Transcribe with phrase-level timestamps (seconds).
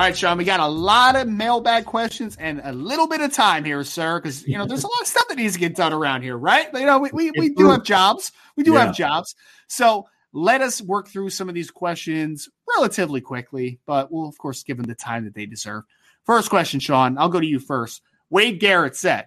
[0.00, 3.34] All right, Sean, we got a lot of mailbag questions and a little bit of
[3.34, 5.76] time here, sir, because you know there's a lot of stuff that needs to get
[5.76, 6.72] done around here, right?
[6.72, 8.32] But, you know, we, we, we do have jobs.
[8.56, 8.86] We do yeah.
[8.86, 9.34] have jobs.
[9.66, 14.62] So let us work through some of these questions relatively quickly, but we'll of course
[14.62, 15.84] give them the time that they deserve.
[16.24, 17.18] First question, Sean.
[17.18, 18.00] I'll go to you first.
[18.30, 19.26] Wade Garrett said,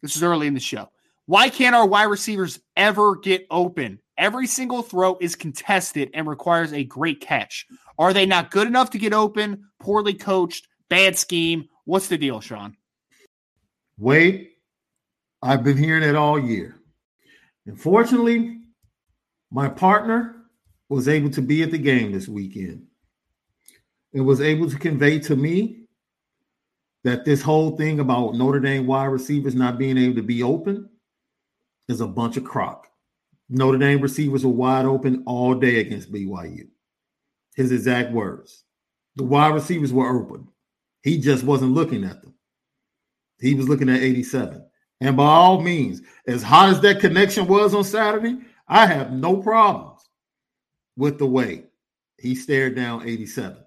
[0.00, 0.90] this is early in the show.
[1.26, 3.98] Why can't our wide receivers ever get open?
[4.16, 7.66] Every single throw is contested and requires a great catch.
[7.98, 9.64] Are they not good enough to get open?
[9.80, 10.68] Poorly coached?
[10.88, 11.68] Bad scheme?
[11.84, 12.76] What's the deal, Sean?
[13.98, 14.52] Wait,
[15.42, 16.80] I've been hearing it all year.
[17.66, 18.60] Unfortunately,
[19.50, 20.36] my partner
[20.88, 22.86] was able to be at the game this weekend
[24.12, 25.84] and was able to convey to me
[27.04, 30.88] that this whole thing about Notre Dame wide receivers not being able to be open
[31.88, 32.88] is a bunch of crock.
[33.48, 36.68] Notre Dame receivers were wide open all day against BYU.
[37.54, 38.64] His exact words.
[39.16, 40.48] The wide receivers were open.
[41.02, 42.34] He just wasn't looking at them.
[43.40, 44.64] He was looking at 87.
[45.00, 49.36] And by all means, as hot as that connection was on Saturday, I have no
[49.36, 50.00] problems
[50.96, 51.64] with the way
[52.18, 53.58] he stared down 87.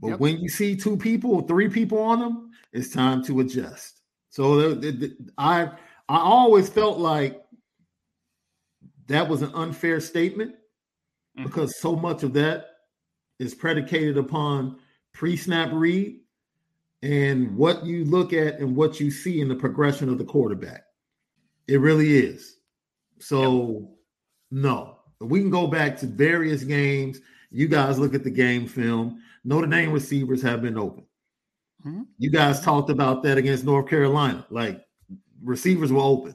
[0.00, 0.20] But yep.
[0.20, 4.02] when you see two people, three people on them, it's time to adjust.
[4.30, 5.70] So the, the, the, I
[6.08, 7.42] I always felt like
[9.06, 10.56] that was an unfair statement
[11.36, 11.44] mm-hmm.
[11.44, 12.66] because so much of that
[13.38, 14.78] is predicated upon
[15.12, 16.20] pre-snap read
[17.02, 20.84] and what you look at and what you see in the progression of the quarterback.
[21.68, 22.56] It really is.
[23.18, 23.90] So yep.
[24.50, 27.20] no, we can go back to various games.
[27.50, 29.20] You guys look at the game film.
[29.44, 31.04] Notre Dame receivers have been open.
[31.86, 32.02] Mm-hmm.
[32.18, 34.46] You guys talked about that against North Carolina.
[34.50, 34.84] Like
[35.42, 36.34] receivers were open.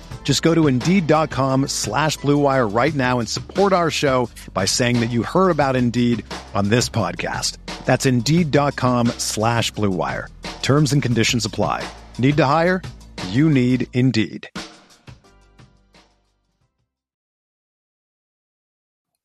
[0.23, 5.11] Just go to Indeed.com slash BlueWire right now and support our show by saying that
[5.11, 6.23] you heard about Indeed
[6.53, 7.57] on this podcast.
[7.83, 10.27] That's Indeed.com slash BlueWire.
[10.61, 11.85] Terms and conditions apply.
[12.17, 12.81] Need to hire?
[13.29, 14.49] You need Indeed.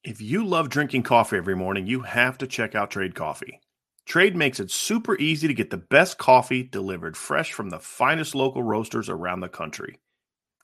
[0.03, 3.61] If you love drinking coffee every morning, you have to check out Trade Coffee.
[4.07, 8.37] Trade makes it super easy to get the best coffee delivered fresh from the finest
[8.37, 9.99] local roasters around the country.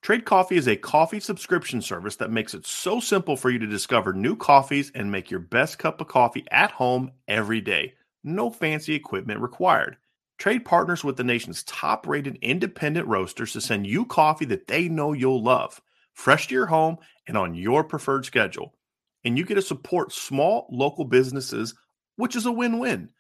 [0.03, 3.69] Trade Coffee is a coffee subscription service that makes it so simple for you to
[3.69, 7.95] discover new coffees and make your best cup of coffee at home every day.
[8.25, 9.97] No fancy equipment required.
[10.39, 14.89] Trade partners with the nation's top rated independent roasters to send you coffee that they
[14.89, 15.81] know you'll love,
[16.15, 16.97] fresh to your home
[17.29, 18.75] and on your preferred schedule.
[19.23, 21.77] And you get to support small local businesses,
[22.17, 23.11] which is a win win.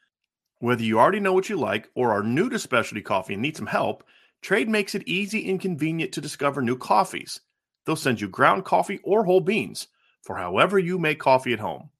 [0.58, 3.56] Whether you already know what you like or are new to specialty coffee and need
[3.56, 4.02] some help,
[4.42, 7.40] Trade makes it easy and convenient to discover new coffees.
[7.86, 9.88] They'll send you ground coffee or whole beans
[10.22, 11.90] for however you make coffee at home.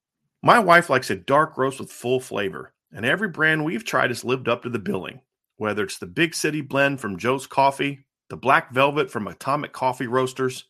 [0.43, 4.25] My wife likes a dark roast with full flavor, and every brand we've tried has
[4.25, 5.21] lived up to the billing.
[5.57, 10.09] Whether it's the Big City blend from Joe's Coffee, the Black Velvet from Atomic Coffee
[10.09, 10.65] Roasters,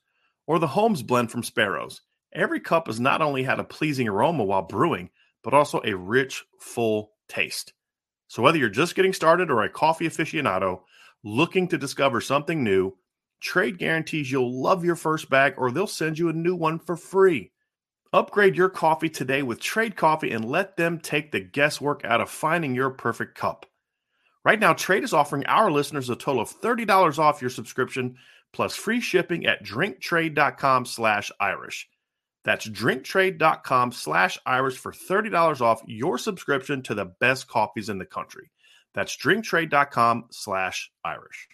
[0.46, 2.02] or the Holmes blend from Sparrows,
[2.34, 5.08] every cup has not only had a pleasing aroma while brewing,
[5.42, 7.72] but also a rich, full taste.
[8.28, 10.80] So whether you're just getting started or a coffee aficionado
[11.24, 12.96] looking to discover something new,
[13.40, 16.96] Trade guarantees you'll love your first bag or they'll send you a new one for
[16.96, 17.50] free.
[18.12, 22.30] Upgrade your coffee today with Trade Coffee and let them take the guesswork out of
[22.30, 23.66] finding your perfect cup.
[24.44, 28.16] Right now, Trade is offering our listeners a total of $30 off your subscription
[28.52, 31.88] plus free shipping at drinktrade.com slash Irish.
[32.44, 38.06] That's drinktrade.com slash Irish for $30 off your subscription to the best coffees in the
[38.06, 38.51] country.
[38.94, 41.49] That's drinktrade.com slash Irish.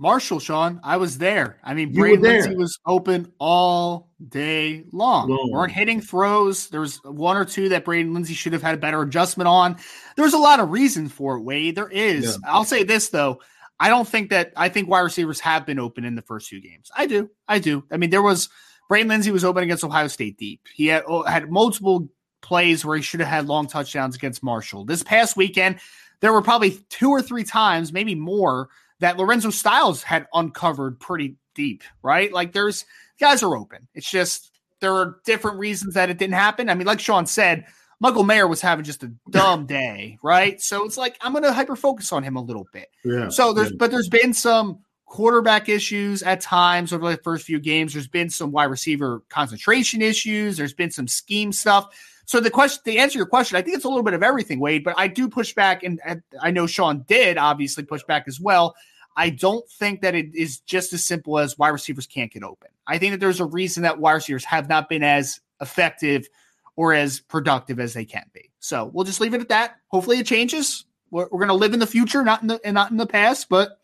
[0.00, 1.58] Marshall, Sean, I was there.
[1.64, 2.42] I mean, You were Braden there.
[2.42, 5.28] Lenzy was open all day long.
[5.28, 5.50] Long.
[5.50, 6.68] weren't hitting throws.
[6.68, 9.76] There was one or two that Braden Lenzy should have had a better adjustment on.
[10.16, 11.74] There's a lot of reason for it, Wade.
[11.74, 12.38] There is.
[12.44, 13.40] I'll say this though.
[13.80, 16.60] I don't think that I think wide receivers have been open in the first two
[16.60, 16.90] games.
[16.96, 17.30] I do.
[17.48, 17.84] I do.
[17.90, 18.48] I mean, there was
[18.88, 20.60] Braden Lenzy was open against Ohio State deep.
[20.72, 22.08] He had oh, had multiple
[22.40, 24.84] plays where he should have had long touchdowns against Marshall.
[24.84, 25.78] This past weekend,
[26.20, 28.68] there were probably two or three times, maybe more,
[29.00, 32.32] that Lorenzo Styles had uncovered pretty deep, right?
[32.32, 32.84] Like there's
[33.20, 33.88] guys are open.
[33.94, 34.50] It's just
[34.80, 36.68] there are different reasons that it didn't happen.
[36.68, 37.66] I mean, like Sean said,
[38.00, 40.60] Michael Mayer was having just a dumb day, right?
[40.60, 42.88] So it's like I'm gonna hyper focus on him a little bit.
[43.04, 43.28] Yeah.
[43.28, 43.76] So there's yeah.
[43.78, 47.94] but there's been some quarterback issues at times over the first few games.
[47.94, 50.56] There's been some wide receiver concentration issues.
[50.56, 51.88] There's been some scheme stuff.
[52.28, 54.60] So the question, to answer your question, I think it's a little bit of everything,
[54.60, 54.84] Wade.
[54.84, 58.38] But I do push back, and, and I know Sean did obviously push back as
[58.38, 58.76] well.
[59.16, 62.68] I don't think that it is just as simple as wide receivers can't get open.
[62.86, 66.28] I think that there's a reason that wide receivers have not been as effective
[66.76, 68.50] or as productive as they can be.
[68.60, 69.76] So we'll just leave it at that.
[69.86, 70.84] Hopefully, it changes.
[71.10, 73.06] We're, we're going to live in the future, not in the and not in the
[73.06, 73.80] past, but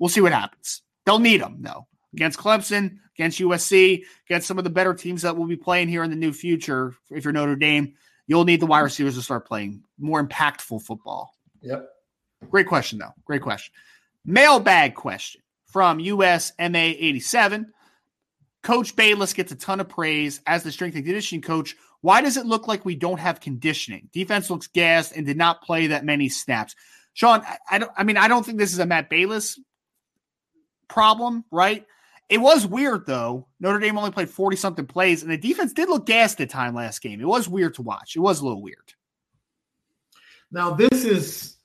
[0.00, 0.82] we'll see what happens.
[1.06, 5.36] They'll need them though against Clemson, against USC, against some of the better teams that
[5.36, 6.94] will be playing here in the new future.
[7.10, 7.94] If you're Notre Dame,
[8.26, 11.34] you'll need the wide receivers to start playing more impactful football.
[11.62, 11.88] Yep.
[12.50, 13.12] Great question, though.
[13.24, 13.72] Great question.
[14.24, 17.72] Mailbag question from USMA 87.
[18.62, 21.76] Coach Balis gets a ton of praise as the strength and conditioning coach.
[22.00, 24.08] Why does it look like we don't have conditioning?
[24.12, 26.74] Defense looks gassed and did not play that many snaps.
[27.12, 27.92] Sean, I, I don't.
[27.96, 29.58] I mean, I don't think this is a Matt Balis
[30.88, 31.86] problem, right?
[32.28, 33.48] It was weird though.
[33.60, 36.74] Notre Dame only played forty something plays, and the defense did look gassed at time
[36.74, 37.20] last game.
[37.20, 38.16] It was weird to watch.
[38.16, 38.94] It was a little weird.
[40.50, 41.56] Now this is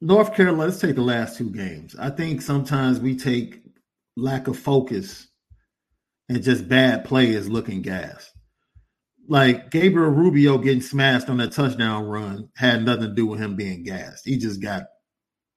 [0.00, 0.66] North Carolina.
[0.66, 1.96] Let's take the last two games.
[1.98, 3.62] I think sometimes we take
[4.16, 5.26] lack of focus
[6.28, 8.30] and just bad play as looking gas.
[9.30, 13.56] Like Gabriel Rubio getting smashed on that touchdown run had nothing to do with him
[13.56, 14.24] being gassed.
[14.24, 14.84] He just got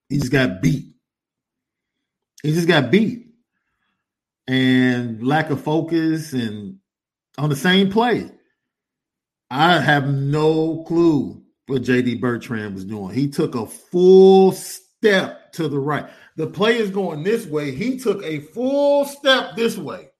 [0.10, 0.94] he just got beat.
[2.44, 3.28] He just got beat.
[4.46, 6.80] And lack of focus and
[7.38, 8.30] on the same play.
[9.50, 13.14] I have no clue what JD Bertrand was doing.
[13.14, 16.10] He took a full step to the right.
[16.36, 17.72] The play is going this way.
[17.72, 20.11] He took a full step this way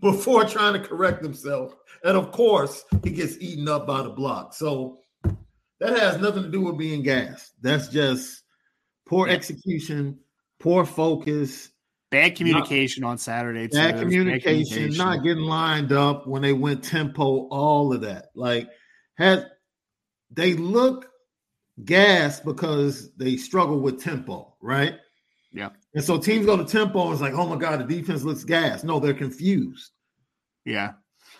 [0.00, 1.74] before trying to correct himself.
[2.04, 4.54] And of course, he gets eaten up by the block.
[4.54, 4.98] So
[5.80, 7.52] that has nothing to do with being gassed.
[7.60, 8.42] That's just
[9.06, 10.18] poor execution,
[10.58, 11.70] poor focus,
[12.10, 13.68] Bad communication on Saturday.
[13.68, 13.76] too.
[13.76, 18.26] bad There was communication, not getting lined up when they went tempo, all of that.
[18.34, 18.66] Like,
[19.16, 19.46] had
[20.30, 21.10] they look
[21.84, 24.94] gas because they struggle with tempo, right?
[25.52, 25.68] Yeah.
[25.94, 28.44] And so teams go to tempo and it's like, oh my God, the defense looks
[28.44, 28.84] gas.
[28.84, 29.90] No, they're confused.
[30.64, 30.92] Yeah.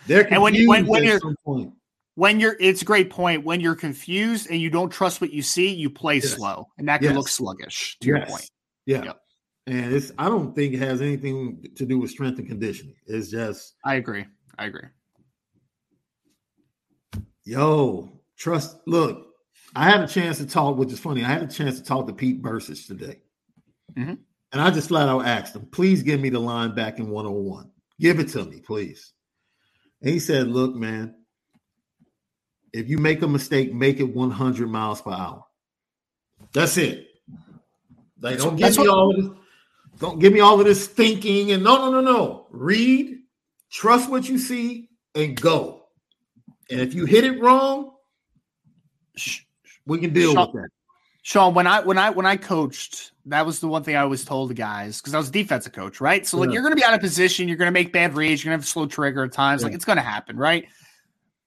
[0.06, 1.74] They're confused And when you- when- when at you're- some point.
[2.14, 3.44] When you're, it's a great point.
[3.44, 6.32] When you're confused and you don't trust what you see, you play Yes.
[6.34, 7.16] slow, and that can Yes.
[7.16, 7.96] look sluggish.
[8.00, 8.50] To your point.
[8.86, 9.04] Yeah.
[9.04, 9.20] Yep.
[9.68, 12.96] And it's I don't think it has anything to do with strength and conditioning.
[13.06, 14.24] It's just I agree.
[14.58, 14.88] I agree.
[17.44, 18.78] Yo, trust.
[18.86, 19.26] Look,
[19.76, 21.22] I had a chance to talk, which is funny.
[21.24, 23.20] I had a chance to talk to Pete Bercich today.
[23.94, 24.18] Mhm.
[24.52, 27.70] And I just flat out asked him, please give me the line back in 101.
[28.00, 29.12] Give it to me, please.
[30.00, 31.14] And he said, Look, man,
[32.72, 35.44] if you make a mistake, make it 100 miles per hour.
[36.52, 37.06] That's it.
[38.20, 39.30] Like, don't give me all of this.
[39.98, 42.46] Don't give me all of this thinking and no, no, no, no.
[42.50, 43.16] Read,
[43.70, 45.82] trust what you see, and go.
[46.70, 47.92] And if you hit it wrong,
[49.86, 50.68] we can deal Sean, with that.
[51.22, 54.24] Sean, when I when I when I coached, that was the one thing I always
[54.24, 56.26] told the guys because I was a defensive coach, right?
[56.26, 56.54] So like yeah.
[56.54, 58.58] you're going to be out of position, you're going to make bad reads, you're going
[58.58, 59.62] to have slow trigger at times.
[59.62, 59.66] Yeah.
[59.66, 60.66] Like it's going to happen, right?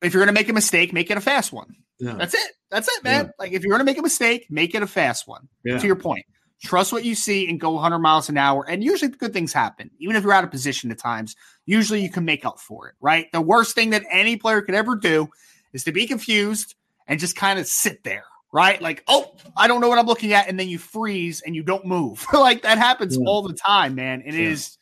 [0.01, 1.75] If you're going to make a mistake, make it a fast one.
[1.99, 2.13] Yeah.
[2.13, 2.51] That's it.
[2.69, 3.31] That's it, man.
[3.37, 5.47] Like if you're going to make a mistake, make it a fast one.
[5.65, 6.25] To your point,
[6.63, 8.65] trust what you see and go 100 miles an hour.
[8.67, 11.35] And usually good things happen, even if you're out of position at times.
[11.65, 13.31] Usually you can make up for it, right?
[13.31, 15.29] The worst thing that any player could ever do
[15.73, 16.75] is to be confused
[17.07, 18.81] and just kind of sit there, right?
[18.81, 20.47] Like, oh, I don't know what I'm looking at.
[20.47, 22.25] And then you freeze and you don't move.
[22.33, 23.25] like that happens yeah.
[23.25, 24.21] all the time, man.
[24.25, 24.49] It yeah.
[24.49, 24.77] is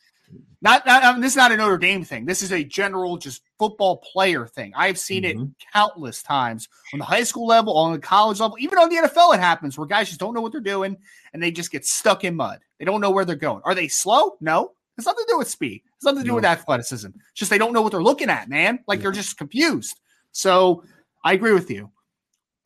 [0.62, 2.26] not, not I mean, this is not a Notre Dame thing.
[2.26, 4.72] This is a general just football player thing.
[4.76, 5.42] I've seen mm-hmm.
[5.42, 8.96] it countless times on the high school level, on the college level, even on the
[8.96, 9.34] NFL.
[9.34, 10.96] It happens where guys just don't know what they're doing
[11.32, 12.60] and they just get stuck in mud.
[12.78, 13.62] They don't know where they're going.
[13.64, 14.36] Are they slow?
[14.40, 14.72] No.
[14.98, 15.82] It's nothing to do with speed.
[15.96, 16.34] It's nothing to do no.
[16.34, 17.06] with athleticism.
[17.06, 18.80] It's just they don't know what they're looking at, man.
[18.86, 19.04] Like yeah.
[19.04, 19.98] they're just confused.
[20.32, 20.84] So
[21.24, 21.90] I agree with you.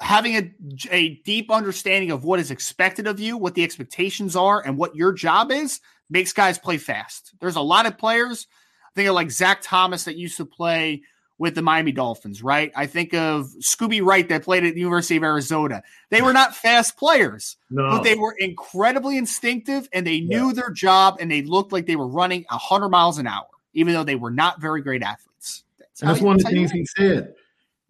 [0.00, 0.54] Having a,
[0.90, 4.96] a deep understanding of what is expected of you, what the expectations are, and what
[4.96, 7.32] your job is makes guys play fast.
[7.40, 8.46] There's a lot of players.
[8.86, 11.02] I think of like Zach Thomas that used to play
[11.38, 12.70] with the Miami Dolphins, right?
[12.76, 15.82] I think of Scooby Wright that played at the University of Arizona.
[16.10, 17.90] They were not fast players, no.
[17.90, 20.52] but they were incredibly instinctive and they knew yeah.
[20.52, 24.04] their job and they looked like they were running 100 miles an hour, even though
[24.04, 25.64] they were not very great athletes.
[25.78, 27.34] That's, that's one of the things he said.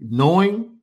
[0.00, 0.73] Knowing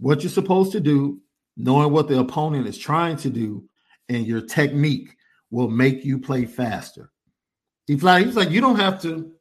[0.00, 1.20] what you're supposed to do,
[1.56, 3.64] knowing what the opponent is trying to do,
[4.08, 5.14] and your technique
[5.50, 7.10] will make you play faster.
[7.86, 9.32] He's like, he's like, you don't have to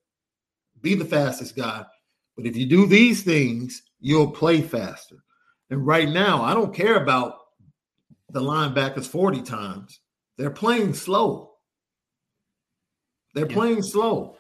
[0.82, 1.86] be the fastest guy,
[2.36, 5.18] but if you do these things, you'll play faster.
[5.70, 7.36] And right now, I don't care about
[8.30, 10.00] the linebackers 40 times.
[10.38, 11.52] They're playing slow.
[13.34, 14.38] They're playing slow.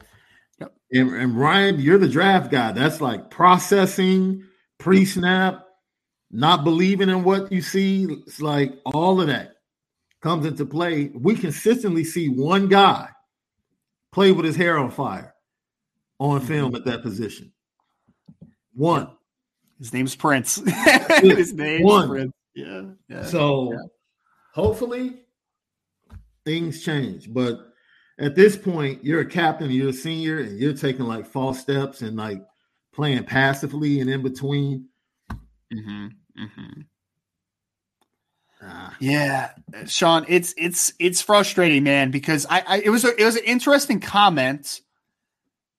[0.59, 0.73] Yep.
[0.93, 2.71] And, and Ryan, you're the draft guy.
[2.71, 4.43] That's like processing,
[4.79, 5.65] pre-snap,
[6.31, 8.05] not believing in what you see.
[8.05, 9.55] It's like all of that
[10.21, 13.09] comes into play, we consistently see one guy
[14.11, 15.33] play with his hair on fire
[16.19, 16.47] on mm-hmm.
[16.47, 17.51] film at that position.
[18.73, 19.09] One.
[19.77, 20.55] His name's Prince.
[21.21, 22.09] his name's one.
[22.09, 22.33] Prince.
[22.53, 22.83] Yeah.
[23.07, 23.23] yeah.
[23.23, 23.79] So yeah.
[24.53, 25.21] hopefully
[26.43, 27.33] things change.
[27.33, 27.59] But
[28.19, 32.01] at this point, you're a captain, you're a senior, and you're taking like false steps
[32.01, 32.41] and like
[32.93, 34.88] playing passively and in between.
[35.73, 36.07] Mm-hmm.
[36.43, 36.81] Mm-hmm.
[38.61, 38.95] Ah.
[38.99, 39.51] Yeah,
[39.85, 43.45] Sean, it's it's it's frustrating, man, because I, I it was a, it was an
[43.45, 44.81] interesting comment.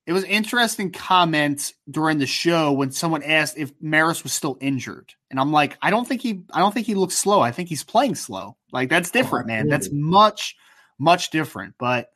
[0.06, 4.56] It was an interesting comment during the show when someone asked if Maris was still
[4.60, 7.40] injured, and I'm like, I don't think he, I don't think he looks slow.
[7.40, 8.56] I think he's playing slow.
[8.72, 9.68] Like that's different, man.
[9.68, 10.56] That's much,
[10.98, 11.74] much different.
[11.78, 12.10] But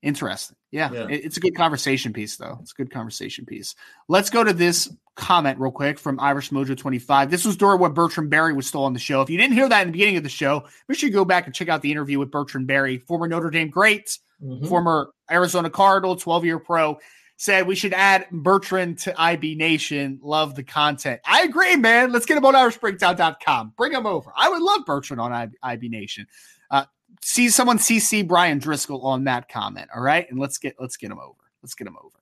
[0.00, 0.56] interesting.
[0.70, 1.06] Yeah, yeah.
[1.08, 2.58] It, it's a good conversation piece, though.
[2.62, 3.74] It's a good conversation piece.
[4.08, 7.30] Let's go to this comment real quick from Irish Mojo 25.
[7.30, 9.20] This was during when Bertrand Berry was still on the show.
[9.20, 11.24] If you didn't hear that in the beginning of the show, make sure you go
[11.24, 14.66] back and check out the interview with Bertrand Berry, former Notre Dame great, mm-hmm.
[14.66, 16.98] former Arizona Cardinal, 12 year pro.
[17.36, 20.20] Said we should add Bertrand to IB Nation.
[20.22, 21.20] Love the content.
[21.26, 22.12] I agree, man.
[22.12, 23.72] Let's get him on IrishBreakdown.com.
[23.76, 24.32] Bring him over.
[24.36, 26.28] I would love Bertrand on IB Nation.
[26.70, 26.84] Uh,
[27.20, 29.88] see someone CC Bryan Driskell on that comment.
[29.92, 31.40] All right, and let's get let's get him over.
[31.62, 32.21] Let's get him over.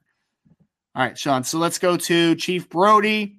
[0.95, 1.45] All right, Sean.
[1.45, 3.37] So let's go to Chief Brody.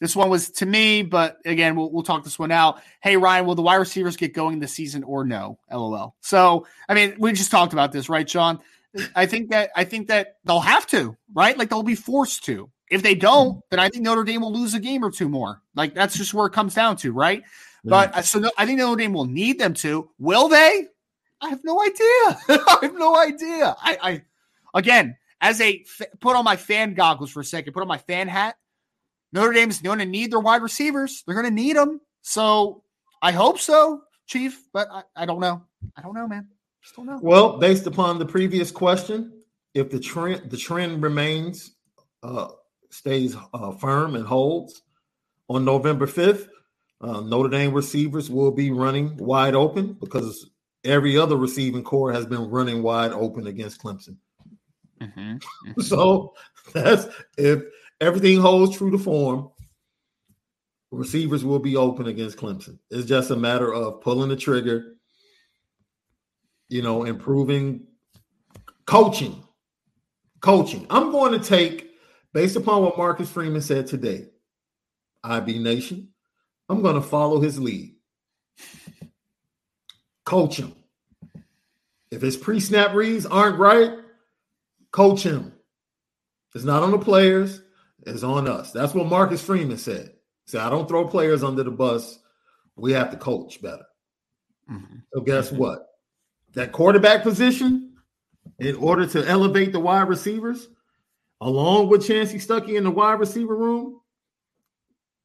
[0.00, 2.82] This one was to me, but again, we'll, we'll talk this one out.
[3.02, 5.58] Hey, Ryan, will the wide receivers get going this season or no?
[5.70, 6.14] LOL.
[6.20, 8.60] So, I mean, we just talked about this, right, Sean?
[9.14, 11.56] I think that I think that they'll have to, right?
[11.56, 12.70] Like they'll be forced to.
[12.90, 15.62] If they don't, then I think Notre Dame will lose a game or two more.
[15.74, 17.42] Like that's just where it comes down to, right?
[17.82, 17.90] Yeah.
[17.90, 20.10] But uh, so no, I think Notre Dame will need them to.
[20.18, 20.86] Will they?
[21.40, 22.38] I have no idea.
[22.66, 23.74] I have no idea.
[23.82, 24.22] I, I
[24.78, 25.84] again, as a
[26.20, 28.56] put on my fan goggles for a second, put on my fan hat.
[29.30, 31.22] Notre Dame's going to need their wide receivers.
[31.26, 32.00] They're going to need them.
[32.22, 32.82] So
[33.20, 35.62] I hope so, Chief, but I, I don't know.
[35.96, 36.48] I don't know, man.
[36.82, 37.18] Just don't know.
[37.20, 39.42] Well, based upon the previous question,
[39.74, 41.72] if the trend the trend remains
[42.22, 42.48] uh,
[42.90, 44.82] stays uh, firm and holds
[45.48, 46.48] on November fifth,
[47.02, 50.48] uh, Notre Dame receivers will be running wide open because
[50.84, 54.16] every other receiving core has been running wide open against Clemson.
[55.04, 55.20] Mm-hmm.
[55.20, 55.80] Mm-hmm.
[55.80, 56.34] So
[56.72, 57.06] that's
[57.36, 57.62] if
[58.00, 59.50] everything holds true to form,
[60.90, 62.78] receivers will be open against Clemson.
[62.90, 64.96] It's just a matter of pulling the trigger,
[66.68, 67.86] you know, improving
[68.86, 69.44] coaching,
[70.44, 70.86] Coaching.
[70.90, 71.92] I'm going to take,
[72.34, 74.26] based upon what Marcus Freeman said today,
[75.22, 76.08] IB Nation,
[76.68, 77.94] I'm going to follow his lead.
[80.26, 80.74] Coach him.
[82.10, 83.90] If his pre snap reads aren't right,
[84.94, 85.52] coach him.
[86.54, 87.62] It's not on the players,
[88.06, 88.70] it's on us.
[88.70, 90.12] That's what Marcus Freeman said.
[90.44, 92.20] He said, I don't throw players under the bus.
[92.76, 93.84] We have to coach better.
[94.70, 94.98] Mm-hmm.
[95.12, 95.88] So, guess what?
[96.52, 97.94] That quarterback position,
[98.60, 100.68] in order to elevate the wide receivers,
[101.40, 104.00] along with Chansi Stuckey in the wide receiver room,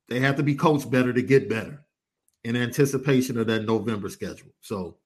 [0.08, 1.86] they have to be coached better to get better
[2.44, 4.50] in anticipation of that November schedule.
[4.62, 4.98] So,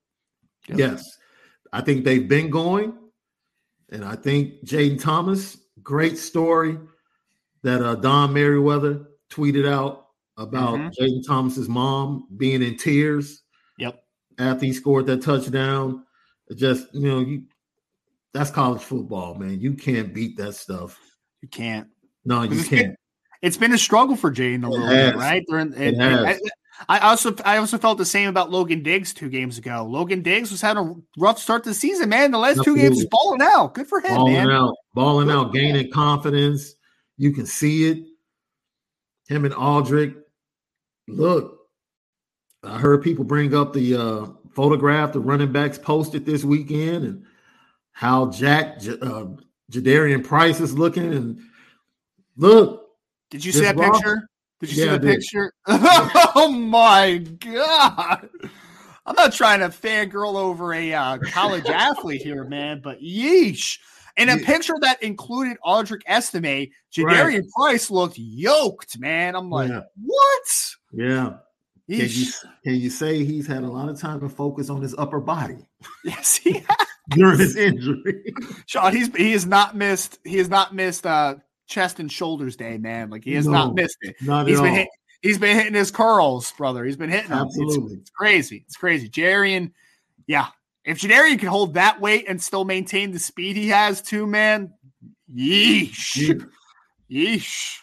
[0.68, 0.78] yep.
[0.78, 1.18] yes,
[1.70, 2.94] I think they've been going.
[3.90, 6.78] And I think Jayden Thomas, great story
[7.62, 11.02] that uh, Don Merriweather tweeted out about mm-hmm.
[11.02, 13.42] Jayden Thomas's mom being in tears.
[13.78, 14.02] Yep.
[14.38, 16.04] After he scored that touchdown.
[16.54, 17.44] Just, you know, you
[18.32, 19.60] that's college football, man.
[19.60, 21.00] You can't beat that stuff.
[21.40, 21.88] You can't.
[22.24, 22.96] No, you can't
[23.44, 25.44] it's been a struggle for Jayden a little bit, right?
[25.50, 26.38] In, it I,
[26.88, 29.86] I also I also felt the same about Logan Diggs two games ago.
[29.88, 32.30] Logan Diggs was having a rough start to the season, man.
[32.30, 32.82] The last Absolutely.
[32.82, 33.74] two games, balling out.
[33.74, 34.50] Good for him, balling man.
[34.50, 36.74] out, balling out, gaining confidence.
[37.16, 38.04] You can see it.
[39.28, 40.16] Him and Audric.
[41.06, 41.58] Look,
[42.62, 47.24] I heard people bring up the uh, photograph the running backs posted this weekend and
[47.92, 49.26] how Jack uh,
[49.70, 51.12] Jadarian Price is looking.
[51.12, 51.40] And
[52.36, 52.88] look,
[53.30, 54.28] did you see that picture?
[54.60, 55.52] Did you yeah, see the picture?
[55.66, 58.28] oh my god!
[59.06, 63.78] I'm not trying to fangirl over a uh, college athlete here, man, but yeesh.
[64.16, 67.48] In a picture that included Audric Estime, Jadarian right.
[67.56, 69.34] Price looked yoked, man.
[69.34, 69.80] I'm like, yeah.
[70.04, 70.74] what?
[70.92, 71.32] Yeah.
[71.90, 72.26] Can you,
[72.62, 75.68] can you, say he's had a lot of time to focus on his upper body?
[76.02, 76.86] Yes, he has.
[77.10, 78.32] during his injury.
[78.66, 81.34] Sean, he's he has not missed he has not missed uh
[81.66, 83.10] chest and shoulders day, man.
[83.10, 84.16] Like he has no, not missed it.
[84.20, 84.88] Not he's been hit,
[85.22, 86.84] he's been hitting his curls, brother.
[86.84, 87.46] He's been hitting them.
[87.46, 87.94] Absolutely.
[87.94, 88.64] It's, it's crazy.
[88.66, 89.08] It's crazy.
[89.08, 89.72] Jarian,
[90.26, 90.46] yeah.
[90.84, 94.74] If Jadarian can hold that weight and still maintain the speed he has too, man,
[95.34, 96.46] yeesh.
[97.10, 97.76] Yeesh.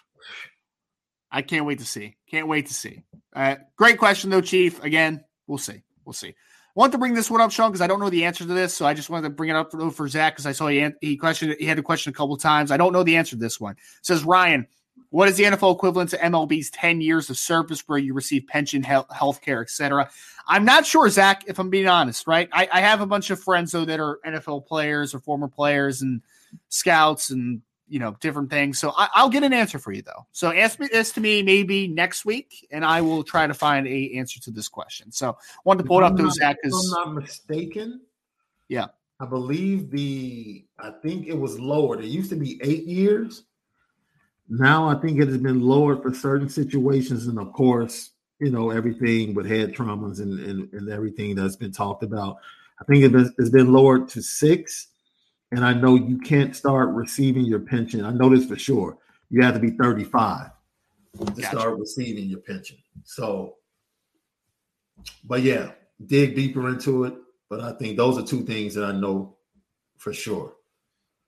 [1.31, 2.17] I can't wait to see.
[2.29, 3.03] Can't wait to see.
[3.33, 4.83] Uh, great question, though, Chief.
[4.83, 5.81] Again, we'll see.
[6.05, 6.35] We'll see
[6.75, 8.73] want to bring this one up, Sean, because I don't know the answer to this,
[8.73, 11.17] so I just wanted to bring it up for, Zach because I saw he he
[11.17, 12.71] questioned he had a question a couple times.
[12.71, 13.73] I don't know the answer to this one.
[13.73, 14.67] It says Ryan,
[15.09, 18.83] what is the NFL equivalent to MLB's ten years of service where you receive pension,
[18.83, 20.09] health care, etc.?
[20.47, 21.43] I'm not sure, Zach.
[21.47, 22.49] If I'm being honest, right?
[22.51, 26.01] I, I have a bunch of friends though that are NFL players or former players
[26.01, 26.21] and
[26.69, 28.79] scouts and you know different things.
[28.79, 30.25] So I, will get an answer for you though.
[30.31, 33.85] So ask me this to me maybe next week, and I will try to find
[33.85, 35.11] a answer to this question.
[35.11, 36.55] So wanted to pull it up those Zach.
[36.63, 38.01] If I'm not mistaken.
[38.69, 38.87] Yeah,
[39.19, 41.99] I believe the I think it was lowered.
[41.99, 43.43] It used to be eight years.
[44.47, 48.69] Now I think it has been lowered for certain situations, and of course, you know
[48.69, 52.37] everything with head traumas and and, and everything that's been talked about.
[52.79, 54.87] I think it has been lowered to six
[55.51, 58.05] and I know you can't start receiving your pension.
[58.05, 58.97] I know this for sure.
[59.29, 60.49] You have to be 35
[61.19, 61.41] to gotcha.
[61.43, 62.77] start receiving your pension.
[63.03, 63.55] So,
[65.25, 65.71] but yeah,
[66.05, 67.15] dig deeper into it.
[67.49, 69.35] But I think those are two things that I know
[69.97, 70.53] for sure.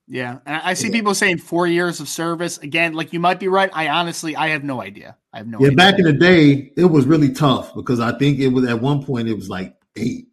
[0.07, 0.93] Yeah, and I see yeah.
[0.93, 2.57] people saying four years of service.
[2.59, 3.69] Again, like you might be right.
[3.73, 5.17] I honestly, I have no idea.
[5.33, 5.59] I have no.
[5.59, 5.77] Yeah, idea.
[5.77, 9.03] back in the day, it was really tough because I think it was at one
[9.03, 10.27] point it was like eight,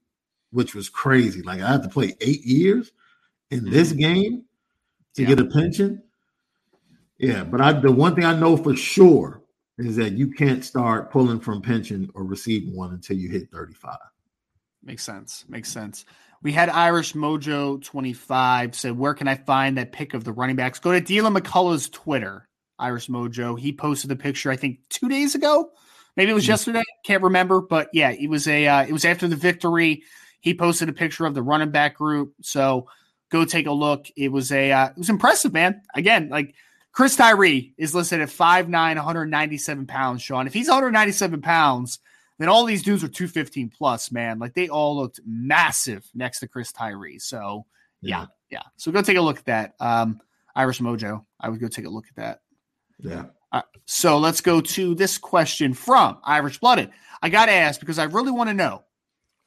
[0.50, 1.42] which was crazy.
[1.42, 2.90] Like I had to play eight years
[3.50, 3.98] in this mm-hmm.
[3.98, 4.44] game
[5.14, 5.28] to yeah.
[5.28, 6.02] get a pension.
[7.18, 9.42] Yeah, but I the one thing I know for sure
[9.78, 13.96] is that you can't start pulling from pension or receiving one until you hit 35.
[14.82, 15.44] Makes sense.
[15.48, 16.04] Makes sense.
[16.42, 20.56] We had Irish Mojo 25 said, Where can I find that pic of the running
[20.56, 20.78] backs?
[20.78, 23.58] Go to Dylan McCullough's Twitter, Irish Mojo.
[23.58, 25.70] He posted the picture, I think, two days ago.
[26.16, 26.52] Maybe it was mm-hmm.
[26.52, 26.82] yesterday.
[27.04, 27.60] Can't remember.
[27.60, 30.02] But yeah, it was a uh, it was after the victory.
[30.40, 32.32] He posted a picture of the running back group.
[32.40, 32.88] So
[33.30, 34.06] Go take a look.
[34.16, 35.82] It was a uh, it was impressive, man.
[35.94, 36.54] Again, like
[36.92, 40.46] Chris Tyree is listed at 5'9, 197 pounds, Sean.
[40.46, 42.00] If he's 197 pounds,
[42.38, 44.38] then all these dudes are 215 plus, man.
[44.38, 47.18] Like they all looked massive next to Chris Tyree.
[47.18, 47.66] So
[48.02, 48.26] yeah, yeah.
[48.50, 48.62] yeah.
[48.76, 49.74] So go take a look at that.
[49.78, 50.20] Um,
[50.56, 51.24] Irish Mojo.
[51.38, 52.40] I would go take a look at that.
[52.98, 53.26] Yeah.
[53.52, 56.90] Uh, so let's go to this question from Irish Blooded.
[57.22, 58.84] I got to ask because I really want to know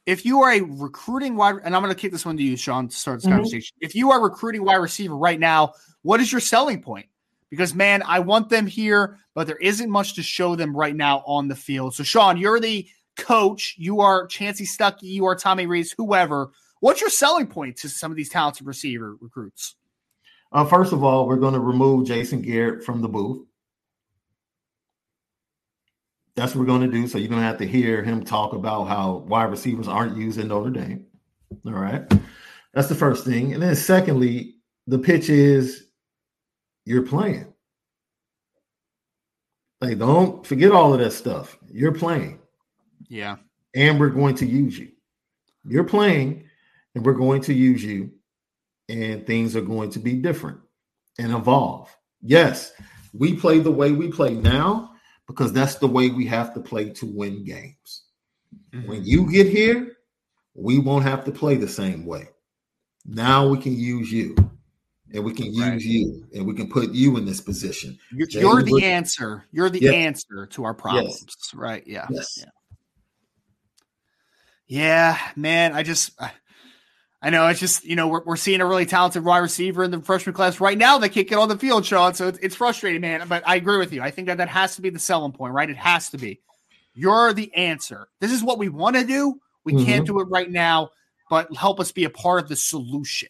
[0.06, 2.56] if you are a recruiting wide, and I'm going to kick this one to you,
[2.56, 3.34] Sean, to start this mm-hmm.
[3.34, 3.76] conversation.
[3.80, 7.06] If you are recruiting wide receiver right now, what is your selling point?
[7.50, 11.22] Because man, I want them here, but there isn't much to show them right now
[11.26, 11.94] on the field.
[11.94, 12.86] So, Sean, you're the
[13.16, 13.76] coach.
[13.78, 15.02] You are Chansi Stuckey.
[15.02, 15.94] You are Tommy Rees.
[15.96, 16.50] Whoever.
[16.80, 19.76] What's your selling point to some of these talented receiver recruits?
[20.52, 23.46] Uh, first of all, we're going to remove Jason Garrett from the booth.
[26.36, 27.06] That's what we're going to do.
[27.06, 30.38] So you're going to have to hear him talk about how wide receivers aren't used
[30.38, 31.06] in Notre Dame.
[31.66, 32.02] All right.
[32.72, 33.52] That's the first thing.
[33.52, 35.86] And then secondly, the pitch is
[36.84, 37.46] you're playing.
[39.80, 41.56] Like, don't forget all of that stuff.
[41.70, 42.40] You're playing.
[43.08, 43.36] Yeah.
[43.74, 44.90] And we're going to use you.
[45.66, 46.44] You're playing,
[46.94, 48.10] and we're going to use you,
[48.88, 50.58] and things are going to be different
[51.18, 51.94] and evolve.
[52.22, 52.72] Yes,
[53.12, 54.93] we play the way we play now
[55.26, 58.02] because that's the way we have to play to win games.
[58.72, 58.88] Mm-hmm.
[58.88, 59.96] When you get here,
[60.54, 62.28] we won't have to play the same way.
[63.06, 64.34] Now we can use you
[65.12, 65.80] and we can use right.
[65.80, 67.98] you and we can put you in this position.
[68.12, 69.44] You're, you're the answer.
[69.52, 71.24] You're the answer to our problems.
[71.26, 71.54] Yes.
[71.54, 71.84] Right.
[71.86, 72.06] Yeah.
[72.10, 72.38] Yes.
[72.38, 72.44] Yeah.
[74.66, 75.74] Yeah, man.
[75.74, 76.32] I just, I
[77.30, 80.00] know it's just, you know, we're, we're seeing a really talented wide receiver in the
[80.00, 82.14] freshman class right now that can't get on the field, Sean.
[82.14, 83.26] So it's, it's frustrating, man.
[83.28, 84.02] But I agree with you.
[84.02, 85.68] I think that that has to be the selling point, right?
[85.68, 86.40] It has to be.
[86.94, 88.08] You're the answer.
[88.20, 89.40] This is what we want to do.
[89.64, 89.84] We mm-hmm.
[89.84, 90.90] can't do it right now,
[91.30, 93.28] but help us be a part of the solution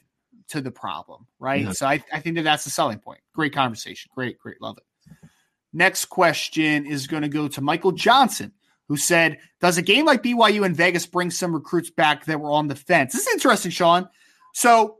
[0.48, 1.62] to the problem, right?
[1.62, 1.72] Yeah.
[1.72, 3.20] So I, I think that that's the selling point.
[3.32, 4.10] Great conversation.
[4.14, 4.60] Great, great.
[4.60, 5.28] Love it.
[5.72, 8.52] Next question is going to go to Michael Johnson,
[8.88, 12.50] who said, Does a game like BYU in Vegas bring some recruits back that were
[12.50, 13.12] on the fence?
[13.12, 14.08] This is interesting, Sean.
[14.52, 14.96] So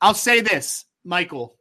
[0.00, 1.56] I'll say this, Michael.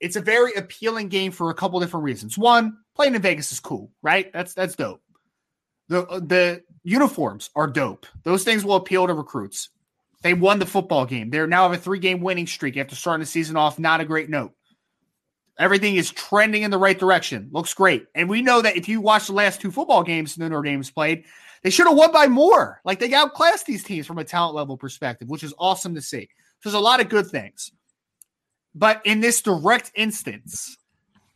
[0.00, 2.36] It's a very appealing game for a couple different reasons.
[2.36, 4.32] One, playing in Vegas is cool, right?
[4.32, 5.00] That's that's dope.
[5.88, 8.06] The the uniforms are dope.
[8.22, 9.70] Those things will appeal to recruits.
[10.22, 11.30] They won the football game.
[11.30, 13.78] They're now have a three game winning streak after starting the season off.
[13.78, 14.52] Not a great note.
[15.58, 17.48] Everything is trending in the right direction.
[17.52, 18.06] Looks great.
[18.14, 21.24] And we know that if you watch the last two football games Notre Dame's played,
[21.62, 22.80] they should have won by more.
[22.84, 26.28] Like they outclassed these teams from a talent level perspective, which is awesome to see.
[26.60, 27.70] So there's a lot of good things.
[28.74, 30.76] But in this direct instance,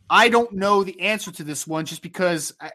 [0.09, 2.71] I don't know the answer to this one just because I,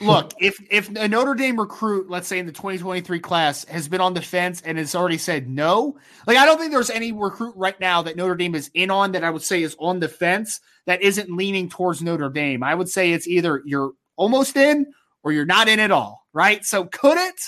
[0.00, 4.00] Look, if if a Notre Dame recruit, let's say in the 2023 class, has been
[4.00, 7.54] on the fence and has already said no, like I don't think there's any recruit
[7.56, 10.08] right now that Notre Dame is in on that I would say is on the
[10.08, 12.62] fence that isn't leaning towards Notre Dame.
[12.62, 14.86] I would say it's either you're almost in
[15.22, 16.64] or you're not in at all, right?
[16.64, 17.40] So could it?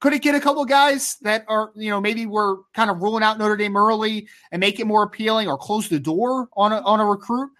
[0.00, 3.22] Could it get a couple guys that are, you know, maybe we're kind of ruling
[3.22, 6.80] out Notre Dame early and make it more appealing or close the door on a,
[6.80, 7.50] on a recruit?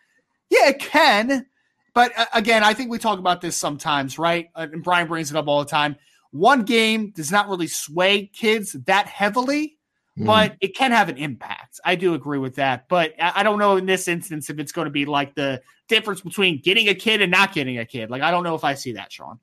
[0.49, 1.47] Yeah, it can.
[1.95, 4.51] But uh, again, I think we talk about this sometimes, right?
[4.55, 5.97] Uh, and Brian brings it up all the time.
[6.31, 9.79] One game does not really sway kids that heavily,
[10.19, 10.27] mm.
[10.27, 11.81] but it can have an impact.
[11.85, 12.89] I do agree with that.
[12.89, 16.21] But I don't know in this instance if it's going to be like the difference
[16.21, 18.11] between getting a kid and not getting a kid.
[18.11, 19.41] Like, I don't know if I see that, Sean.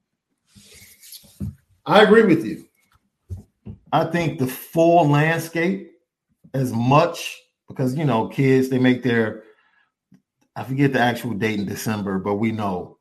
[1.85, 2.65] I agree with you.
[3.91, 5.91] I think the full landscape,
[6.53, 9.43] as much because, you know, kids, they make their
[10.57, 12.97] I forget the actual date in December, but we know.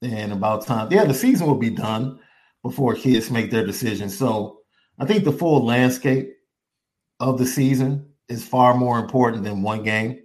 [0.00, 2.20] And about time, yeah, the season will be done
[2.62, 4.08] before kids make their decision.
[4.08, 4.60] So
[4.98, 6.32] I think the full landscape
[7.18, 10.22] of the season is far more important than one game,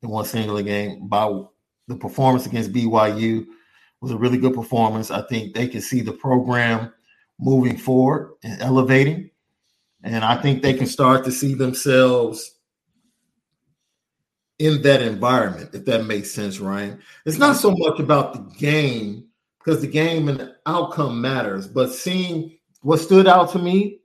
[0.00, 1.08] than one singular game.
[1.08, 1.42] By
[1.88, 3.44] the performance against BYU
[4.00, 5.10] was a really good performance.
[5.10, 6.90] I think they can see the program
[7.38, 9.30] moving forward and elevating.
[10.04, 12.57] And I think they can start to see themselves
[14.58, 17.00] in that environment, if that makes sense, Ryan.
[17.24, 19.26] It's not so much about the game
[19.58, 24.00] because the game and the outcome matters, but seeing what stood out to me,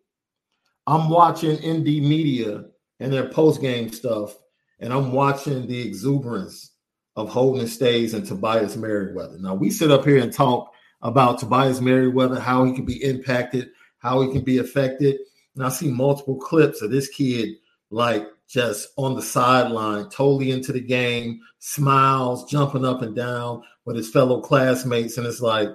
[0.86, 2.66] I'm watching ND Media
[3.00, 4.38] and their post game stuff,
[4.80, 6.72] and I'm watching the exuberance
[7.16, 9.38] of Holden Staes and Tobias Merriweather.
[9.40, 13.70] Now, we sit up here and talk about Tobias Merriweather, how he can be impacted,
[14.00, 15.20] how he can be affected.
[15.56, 17.50] And I see multiple clips of this kid
[17.92, 23.96] like just on the sideline, totally into the game, smiles, jumping up and down with
[23.96, 25.18] his fellow classmates.
[25.18, 25.70] And it's like,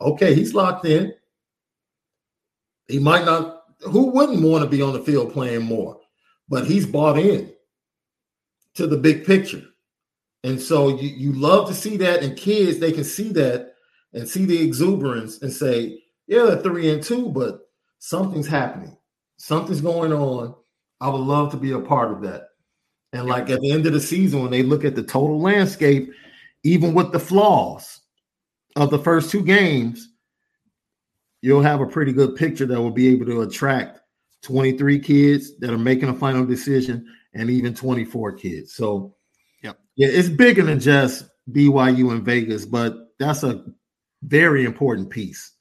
[0.00, 1.12] okay, he's locked in.
[2.86, 5.98] He might not, who wouldn't want to be on the field playing more?
[6.48, 7.52] But he's bought in
[8.74, 9.64] to the big picture.
[10.44, 13.72] And so you, you love to see that, and kids, they can see that
[14.12, 17.60] and see the exuberance and say, yeah, they're three and two, but
[17.98, 18.96] something's happening.
[19.36, 20.54] Something's going on
[21.00, 22.48] I would love to be a part of that.
[23.12, 26.12] And like at the end of the season, when they look at the total landscape,
[26.62, 28.00] even with the flaws
[28.76, 30.08] of the first two games,
[31.42, 34.00] you'll have a pretty good picture that will be able to attract
[34.42, 38.74] 23 kids that are making a final decision and even 24 kids.
[38.74, 39.16] So,
[39.62, 39.78] yep.
[39.96, 43.64] yeah, it's bigger than just BYU and Vegas, but that's a
[44.22, 45.52] very important piece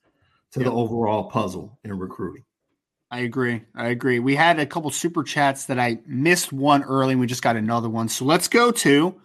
[0.51, 0.67] to yep.
[0.67, 2.43] the overall puzzle in recruiting.
[3.11, 3.63] I agree.
[3.75, 4.19] I agree.
[4.19, 7.55] We had a couple super chats that I missed one early, and we just got
[7.55, 8.07] another one.
[8.07, 9.19] So let's go to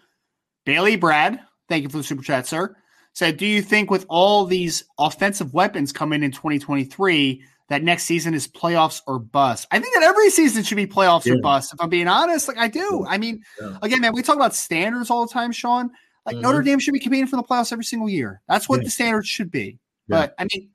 [0.64, 1.40] Bailey Brad.
[1.68, 2.76] Thank you for the super chat, sir.
[3.12, 8.34] Said, do you think with all these offensive weapons coming in 2023 that next season
[8.34, 9.68] is playoffs or bust?
[9.70, 11.34] I think that every season should be playoffs yeah.
[11.34, 11.74] or bust.
[11.74, 13.04] If I'm being honest, like I do.
[13.06, 13.76] I mean, yeah.
[13.82, 15.90] again, man, we talk about standards all the time, Sean.
[16.24, 16.42] Like mm-hmm.
[16.42, 18.40] Notre Dame should be competing for the playoffs every single year.
[18.48, 18.84] That's what yeah.
[18.84, 19.78] the standards should be.
[20.08, 20.70] But I mean,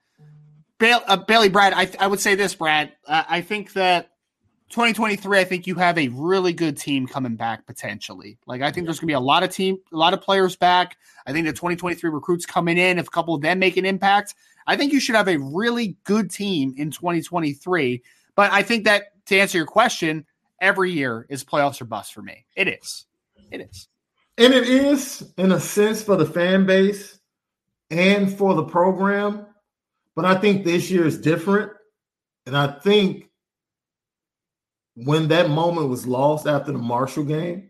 [0.79, 2.93] Bailey, uh, Bailey Brad, I, I would say this, Brad.
[3.05, 4.11] Uh, I think that
[4.69, 8.37] 2023, I think you have a really good team coming back potentially.
[8.47, 10.55] Like I think there's going to be a lot of team, a lot of players
[10.55, 10.97] back.
[11.27, 14.35] I think the 2023 recruits coming in, if a couple of them make an impact,
[14.67, 18.01] I think you should have a really good team in 2023.
[18.35, 20.25] But I think that to answer your question,
[20.61, 22.45] every year is playoffs or bust for me.
[22.55, 23.05] It is.
[23.51, 23.87] It is.
[24.37, 27.19] And it is in a sense for the fan base
[27.89, 29.45] and for the program
[30.19, 31.71] but I think this year is different.
[32.45, 33.29] And I think
[34.95, 37.69] when that moment was lost after the Marshall game,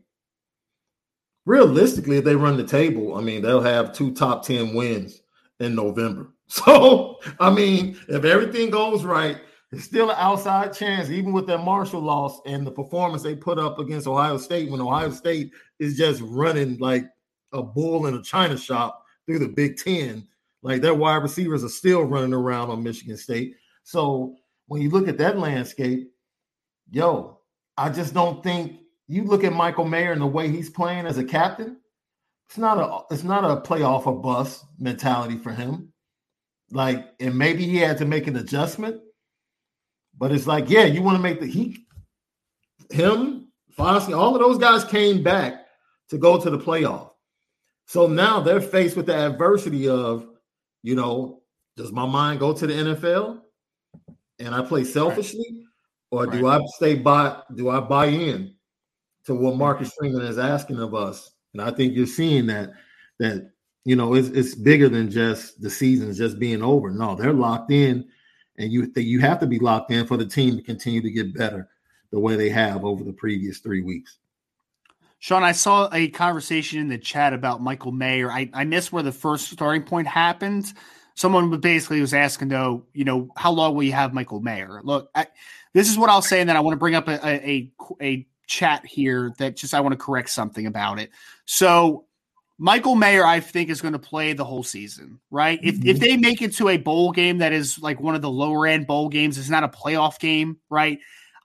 [1.45, 5.21] realistically, if they run the table, I mean, they'll have two top 10 wins
[5.59, 6.33] in November.
[6.47, 9.38] So, I mean, if everything goes right,
[9.71, 13.59] it's still an outside chance, even with that Marshall loss and the performance they put
[13.59, 17.05] up against Ohio State when Ohio State is just running like
[17.53, 20.27] a bull in a china shop through the Big Ten.
[20.62, 23.56] Like their wide receivers are still running around on Michigan State.
[23.84, 24.36] So
[24.67, 26.12] when you look at that landscape,
[26.91, 27.39] yo,
[27.78, 31.17] I just don't think you look at Michael Mayer and the way he's playing as
[31.17, 31.78] a captain.
[32.48, 35.93] It's not a it's not a playoff or bust mentality for him.
[36.72, 39.02] Like, and maybe he had to make an adjustment,
[40.17, 41.86] but it's like, yeah, you want to make the he,
[42.91, 45.65] him, Foskey, all of those guys came back
[46.10, 47.12] to go to the playoff.
[47.86, 50.28] So now they're faced with the adversity of
[50.84, 51.42] you know,
[51.76, 53.42] does my mind go to the NFL
[54.39, 55.65] and I play selfishly,
[56.12, 56.28] right.
[56.28, 56.48] or do.
[56.48, 57.42] I stay by?
[57.56, 58.54] Do I buy in
[59.26, 59.60] to what mm-hmm.
[59.60, 61.32] Marcus Freeman is asking of us?
[61.54, 62.72] And I think you're seeing that
[63.20, 63.52] that
[63.86, 66.89] you know it's it's bigger than just the seasons just being over.
[66.89, 68.08] No, they're locked in,
[68.58, 71.36] and you you have to be locked in for the team to continue to get
[71.36, 71.70] better
[72.12, 74.18] the way they have over the previous three weeks.
[75.19, 78.32] Sean, I saw a conversation in the chat about Michael Mayer.
[78.32, 80.73] I, I missed where the first starting point happened.
[81.15, 84.79] Someone basically was asking, though, you know, how long will you have Michael Mayer?
[84.82, 85.27] Look, I,
[85.73, 88.27] this is what I'll say, and then I want to bring up a, a, a
[88.47, 91.12] chat here that just I want to correct something about it.
[91.43, 92.05] So,
[92.58, 95.60] Michael Mayer, I think, is going to play the whole season, right?
[95.63, 95.88] If, mm-hmm.
[95.88, 98.67] if they make it to a bowl game that is like one of the lower
[98.67, 100.99] end bowl games, it's not a playoff game, right?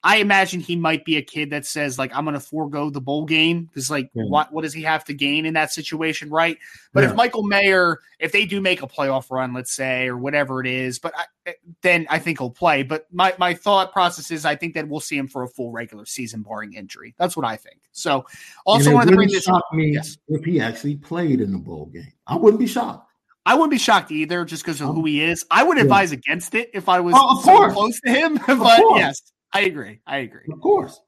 [0.06, 3.00] I imagine he might be a kid that says like I'm going to forego the
[3.00, 4.24] bowl game because like yeah.
[4.24, 6.58] what what does he have to gain in that situation, right?
[6.92, 7.10] But yeah.
[7.10, 10.66] if Michael Mayer, if they do make a playoff run, let's say or whatever it
[10.66, 12.82] is, but I, eh, then I think he'll play.
[12.82, 15.72] But my my thought process is I think that we'll see him for a full
[15.72, 17.14] regular season, barring injury.
[17.16, 17.80] That's what I think.
[17.92, 18.26] So
[18.66, 19.64] also wanted to bring this up.
[19.72, 20.18] Me yes.
[20.28, 23.10] if he actually played in the bowl game, I wouldn't be shocked.
[23.46, 25.44] I wouldn't be shocked either, just because of um, who he is.
[25.50, 26.18] I would advise yeah.
[26.18, 28.38] against it if I was oh, so close to him.
[28.46, 29.20] but yes,
[29.54, 30.00] I agree.
[30.06, 30.42] I agree.
[30.52, 31.00] Of course.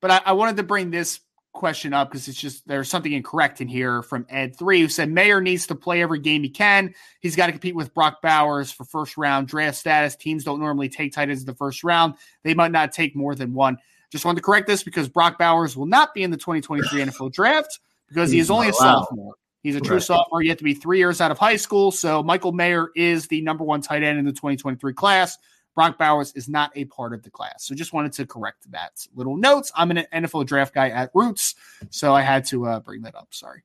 [0.00, 1.20] But I, I wanted to bring this
[1.54, 5.10] question up because it's just there's something incorrect in here from Ed three who said
[5.10, 6.94] Mayer needs to play every game he can.
[7.20, 10.14] He's got to compete with Brock Bowers for first round draft status.
[10.14, 12.14] Teams don't normally take tight ends in the first round.
[12.44, 13.78] They might not take more than one.
[14.12, 17.32] Just wanted to correct this because Brock Bowers will not be in the 2023 NFL
[17.32, 19.34] draft because he is only a sophomore.
[19.62, 20.02] He's a true right.
[20.02, 20.42] sophomore.
[20.42, 21.90] You have to be three years out of high school.
[21.90, 25.38] So Michael Mayer is the number one tight end in the 2023 class.
[25.76, 27.64] Brock Bowers is not a part of the class.
[27.64, 29.06] So just wanted to correct that.
[29.14, 29.70] Little notes.
[29.76, 31.54] I'm an NFL draft guy at Roots,
[31.90, 33.28] so I had to uh, bring that up.
[33.30, 33.62] Sorry.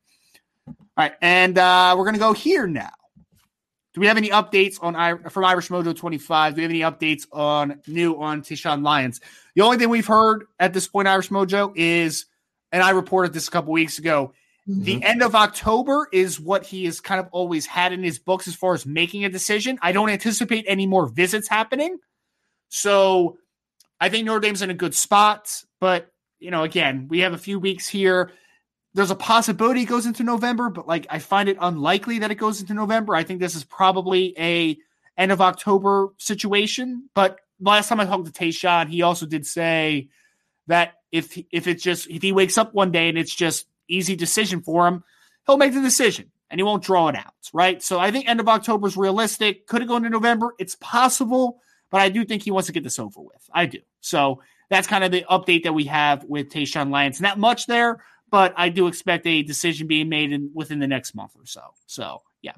[0.68, 2.92] All right, and uh, we're gonna go here now.
[3.94, 6.54] Do we have any updates on from Irish Mojo 25?
[6.54, 9.20] Do we have any updates on new on Tayshawn Lyons?
[9.56, 12.26] The only thing we've heard at this point, Irish Mojo, is,
[12.72, 14.34] and I reported this a couple weeks ago,
[14.68, 14.84] Mm-hmm.
[14.84, 18.48] The end of October is what he has kind of always had in his books
[18.48, 19.80] as far as making a decision.
[19.82, 21.98] I don't anticipate any more visits happening.
[22.70, 23.38] So
[24.00, 25.64] I think Notre Dame's in a good spot.
[25.80, 28.32] But, you know, again, we have a few weeks here.
[28.94, 32.36] There's a possibility it goes into November, but like I find it unlikely that it
[32.36, 33.16] goes into November.
[33.16, 34.78] I think this is probably a
[35.18, 37.10] end of October situation.
[37.16, 40.10] But last time I talked to Tayshawn, he also did say
[40.68, 44.16] that if if it's just if he wakes up one day and it's just easy
[44.16, 45.04] decision for him,
[45.46, 47.82] he'll make the decision and he won't draw it out, right?
[47.82, 49.68] So I think end of October is realistic.
[49.68, 50.54] Could it go into November?
[50.60, 53.50] It's possible, but I do think he wants to get this over with.
[53.54, 53.80] I do.
[54.02, 57.22] So that's kind of the update that we have with Tayshawn Lyons.
[57.22, 61.16] Not much there, but I do expect a decision being made in within the next
[61.16, 61.62] month or so.
[61.86, 62.54] So yeah.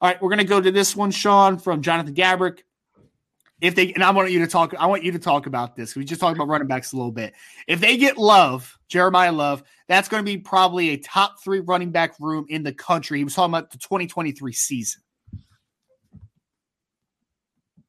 [0.00, 2.60] All right, we're gonna go to this one, Sean, from Jonathan Gabrick.
[3.62, 5.94] If they and I want you to talk, I want you to talk about this.
[5.94, 7.32] We just talked about running backs a little bit.
[7.68, 11.92] If they get Love, Jeremiyah Love, that's going to be probably a top three running
[11.92, 13.18] back room in the country.
[13.18, 15.02] He was talking about the 2023 season.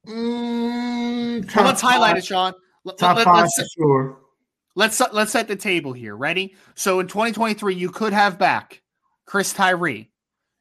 [0.06, 1.92] Mm, let's five.
[1.92, 2.52] highlight it, Sean.
[2.96, 4.18] Top let, five sure.
[4.76, 6.16] Let's let's set the table here.
[6.16, 6.54] Ready?
[6.76, 8.80] So in 2023, you could have back
[9.26, 10.12] Chris Tyree.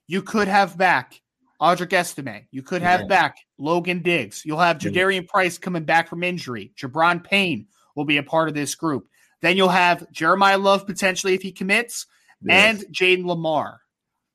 [0.07, 1.21] You could have back
[1.63, 2.45] Audric Estime.
[2.51, 3.07] You could have yeah.
[3.07, 4.43] back Logan Diggs.
[4.45, 6.73] You'll have Jadarian Price coming back from injury.
[6.77, 9.07] Gi'Bran Payne will be a part of this group.
[9.41, 12.05] Then you'll have Jeremiyah Love potentially if he commits,
[12.41, 12.83] yes.
[12.83, 13.77] and Jayden Limar.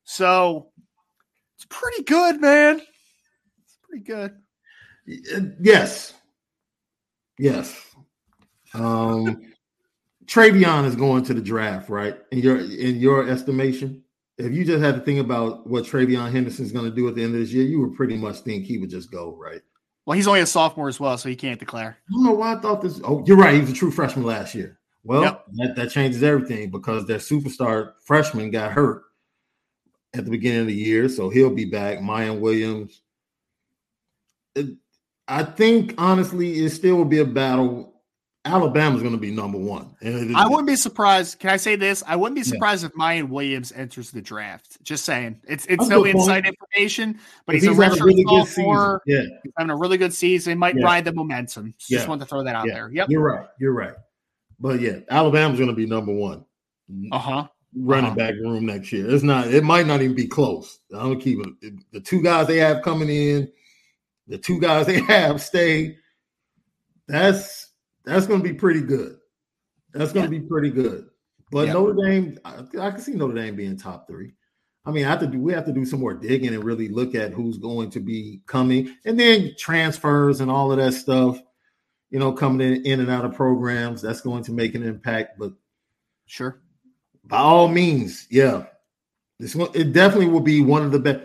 [0.04, 0.70] So
[1.56, 2.80] it's pretty good, man.
[3.62, 4.34] It's pretty good.
[5.60, 6.14] Yes.
[7.38, 7.78] Yes.
[8.72, 9.42] Um
[10.26, 12.18] TreVeyon is going to the draft, right?
[12.30, 14.04] In your in your estimation?
[14.38, 17.24] If you just had to think about what Henderson is going to do at the
[17.24, 19.60] end of this year, you would pretty much think he would just go, right?
[20.06, 21.98] Well, he's only a sophomore as well, so he can't declare.
[22.08, 23.00] I don't know why I thought this.
[23.04, 23.54] Oh, you're right.
[23.54, 24.78] He was a true freshman last year.
[25.04, 25.44] Well, yep.
[25.54, 29.02] that, that changes everything because their superstar freshman got hurt
[30.14, 31.98] at the beginning of the year, so he'll be back.
[31.98, 33.02] Miyan Williams.
[34.54, 34.76] It,
[35.26, 37.87] I think honestly, it still will be a battle
[38.48, 39.94] Alabama's going to be number one.
[40.02, 41.38] I wouldn't be surprised.
[41.38, 42.02] Can I say this?
[42.06, 42.88] I wouldn't be surprised yeah.
[42.88, 44.82] if Miyan Williams enters the draft.
[44.82, 46.56] Just saying, it's it's That's no inside point.
[46.60, 49.02] information, but he's, he's, a redshirt really sophomore.
[49.06, 50.58] Yeah, he's having a really good season.
[50.58, 50.84] Might yeah.
[50.84, 51.74] ride the momentum.
[51.78, 51.98] So yeah.
[51.98, 52.90] Just want to throw that out there.
[52.90, 53.46] Yep, you're right.
[53.58, 53.94] You're right.
[54.58, 56.44] But yeah, Alabama's going to be number one.
[57.12, 57.48] Uh huh.
[57.76, 58.14] Running uh-huh.
[58.14, 59.08] back room next year.
[59.10, 59.48] It's not.
[59.48, 60.80] It might not even be close.
[60.92, 61.74] I'm gonna keep it.
[61.92, 63.52] The two guys they have coming in,
[64.26, 65.98] the two guys they have stay.
[67.06, 67.67] That's
[68.08, 69.18] that's going to be pretty good.
[69.92, 70.40] That's going to yeah.
[70.40, 71.08] be pretty good.
[71.50, 71.74] But yeah.
[71.74, 74.32] Notre Dame, I, I, can see Notre Dame being top three.
[74.84, 76.88] I mean, I have to do we have to do some more digging and really
[76.88, 81.40] look at who's going to be coming, and then transfers and all of that stuff.
[82.10, 85.38] You know, coming in, in and out of programs that's going to make an impact.
[85.38, 85.52] But
[86.26, 86.62] sure,
[87.24, 88.64] by all means, yeah,
[89.38, 91.20] this one it definitely will be one of the best.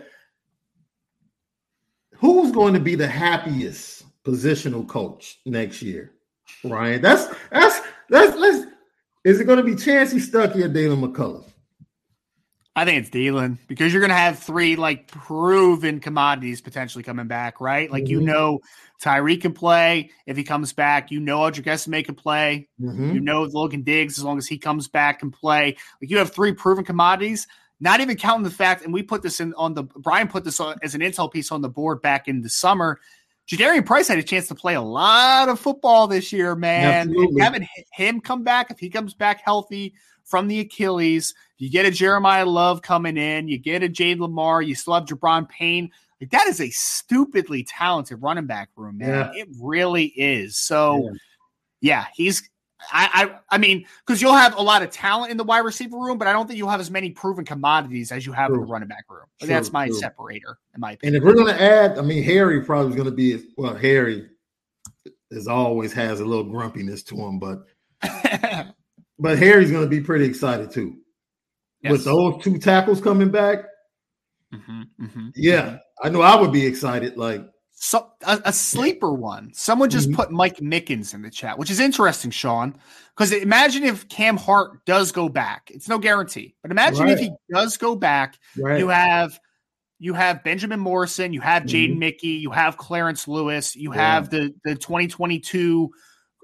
[2.16, 6.12] Who's going to be the happiest positional coach next year?
[6.62, 7.02] Ryan.
[7.02, 8.66] That's that's that's let's
[9.24, 11.44] is it going to be Chansi Stuckey or Deland McCullough?
[12.76, 17.28] I think it's Deland because you're going to have three like proven commodities potentially coming
[17.28, 17.90] back, right?
[17.90, 18.12] Like mm-hmm.
[18.12, 18.60] you know,
[19.00, 21.12] Tyree can play if he comes back.
[21.12, 22.68] You know, Audric Estime can play.
[22.80, 23.14] Mm-hmm.
[23.14, 25.76] You know, Logan Diggs as long as he comes back and play.
[26.00, 27.46] Like you have three proven commodities.
[27.80, 30.58] Not even counting the fact, and we put this in on the Brian put this
[30.58, 32.98] on, as an intel piece on the board back in the summer
[33.48, 37.14] Jadarian Price had a chance to play a lot of football this year, man.
[37.38, 41.90] Having him come back, if he comes back healthy from the Achilles, you get a
[41.90, 45.90] Jeremiyah Love coming in, you get a Jade Limar, you still have Gi'Bran Payne.
[46.20, 49.30] Like that is a stupidly talented running back room, man.
[49.34, 49.42] Yeah.
[49.42, 50.56] It really is.
[50.58, 51.10] So,
[51.82, 52.48] yeah, yeah he's
[52.92, 55.96] I, I, I mean, because you'll have a lot of talent in the wide receiver
[55.96, 58.56] room, but I don't think you'll have as many proven commodities as you have true.
[58.56, 59.26] in the running back room.
[59.38, 59.96] True, that's my true.
[59.96, 61.16] separator, in my opinion.
[61.16, 63.74] And if we're going to add, I mean, Harry probably is going to be well.
[63.74, 64.28] Harry
[65.30, 67.64] is always has a little grumpiness to him, but
[69.18, 70.96] but Harry's going to be pretty excited too.
[71.82, 71.92] Yes.
[71.92, 73.58] With those two tackles coming back,
[74.54, 75.76] mm-hmm, mm-hmm, yeah, mm-hmm.
[76.06, 77.16] I know I would be excited.
[77.16, 77.44] Like
[77.84, 79.52] so a, a sleeper one.
[79.52, 80.16] Someone just mm-hmm.
[80.16, 82.74] put Mike Mickens in the chat, which is interesting, Sean.
[83.14, 85.70] Because imagine if Cam Hart does go back.
[85.70, 87.12] It's no guarantee, but imagine right.
[87.12, 88.38] if he does go back.
[88.56, 88.78] Right.
[88.78, 89.38] You have
[89.98, 91.98] you have Benjamin Morrison, you have Jaden mm-hmm.
[91.98, 94.14] Mickey, you have Clarence Lewis, you yeah.
[94.14, 95.90] have the the 2022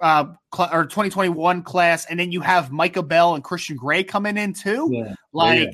[0.02, 0.24] uh,
[0.54, 4.52] cl- or 2021 class, and then you have Micah Bell and Christian Gray coming in
[4.52, 4.90] too.
[4.92, 5.14] Yeah.
[5.32, 5.72] Like,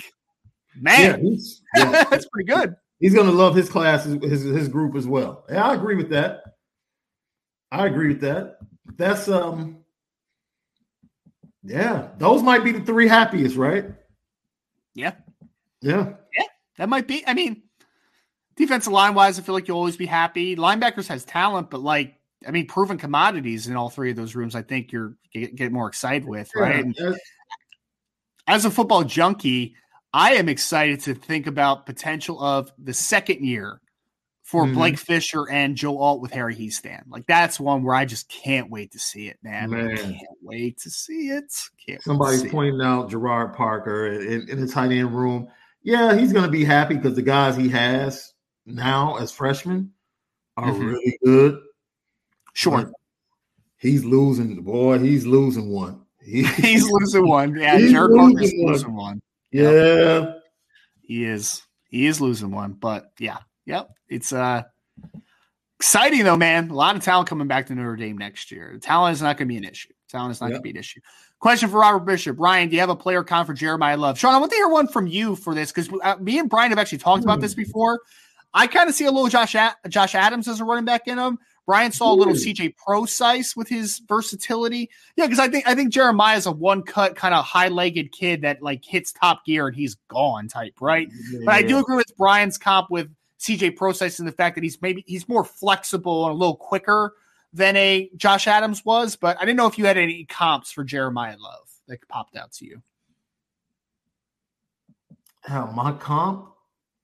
[0.77, 0.81] yeah.
[0.81, 1.39] man,
[1.75, 5.45] that's pretty good he's going to love his class, his his group as well.
[5.51, 6.43] Yeah, I agree with that.
[7.71, 8.59] I agree with that.
[8.97, 9.79] That's um,
[11.63, 13.87] yeah, those might be the three happiest, right?
[14.95, 15.13] Yeah,
[15.83, 16.45] yeah, yeah.
[16.79, 17.25] That might be.
[17.27, 17.63] I mean,
[18.57, 20.57] defensive line wise, I feel like you'll always be happy.
[20.57, 24.55] Linebackers has talent, but like, I mean, proven commodities in all three of those rooms.
[24.55, 26.85] I think you're get, get more excited with, right?
[26.99, 27.12] Yeah.
[28.47, 29.75] As a football junkie,
[30.13, 33.81] I am excited to think about potential of the second year
[34.47, 34.75] for mm-hmm.
[34.75, 37.03] Blake Fisher and Joe Alt with Harry Hiestand.
[37.09, 39.71] Like that's one where I just can't wait to see it, man.
[39.71, 39.91] man.
[39.91, 41.53] I can't wait to see it.
[41.85, 42.85] Can't Somebody's pointing it.
[42.85, 45.49] out Gerad Parker in, in the tight end room.
[45.83, 48.35] Yeah, he's going to be happy because the guys he has
[48.65, 49.93] now as freshmen
[50.57, 50.87] are mm-hmm.
[50.87, 51.61] really good.
[52.53, 52.85] Sure.
[52.85, 52.93] But
[53.79, 55.01] he's losing, boy.
[55.01, 56.03] He's losing one.
[56.23, 57.57] He, he's losing one.
[57.57, 59.21] Yeah, Gerad Parker's losing one.
[59.63, 60.19] Yeah.
[60.19, 60.43] Yep.
[61.03, 61.63] He is.
[61.89, 63.39] He is losing one, but yeah.
[63.67, 63.91] Yep.
[64.09, 64.63] It's uh
[65.79, 66.71] Exciting though, man.
[66.71, 68.79] A lot of talent coming back to Notre Dame next year.
[68.81, 69.93] Talent is not going to be an issue.
[70.09, 70.55] Talent is not yep.
[70.55, 71.01] going to be an issue.
[71.39, 72.41] Question for Robert Bishop.
[72.41, 74.19] Ryan, do you have a player count for Jeremiyah Love?
[74.19, 76.71] Sean, I want to hear one from you for this because uh, me and Brian
[76.71, 77.63] have actually talked about this hmm.
[77.63, 78.01] before.
[78.55, 79.55] I kind of see a little Josh
[79.89, 81.39] Josh Adams as a running back in him.
[81.67, 84.89] Brian saw a little CJ Prosise with his versatility.
[85.17, 88.12] Yeah, because I think I think Jeremiyah is a one cut kind of high legged
[88.12, 91.09] kid that like hits top gear and he's gone type, right?
[91.31, 91.41] Yeah.
[91.45, 93.11] But I do agree with Brian's comp with
[93.41, 97.14] CJ Prosise and the fact that he's maybe he's more flexible and a little quicker
[97.53, 99.17] than a Josh Adams was.
[99.17, 102.53] But I didn't know if you had any comps for Jeremiyah Love that popped out
[102.53, 102.81] to you.
[105.43, 106.49] Hell, my comp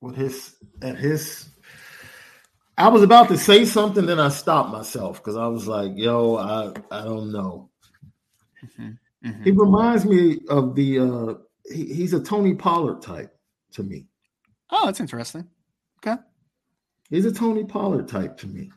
[0.01, 1.49] with his at his
[2.79, 6.37] I was about to say something, then I stopped myself because I was like, "Yo,
[6.37, 7.71] I I don't know."
[8.65, 9.29] Mm-hmm.
[9.29, 9.43] Mm-hmm.
[9.45, 10.99] He reminds me of the.
[10.99, 11.35] uh
[11.71, 13.37] he, He's a Tony Pollard type
[13.73, 14.07] to me.
[14.71, 15.49] Oh, that's interesting.
[15.99, 16.21] Okay.
[17.11, 18.71] He's a Tony Pollard type to me.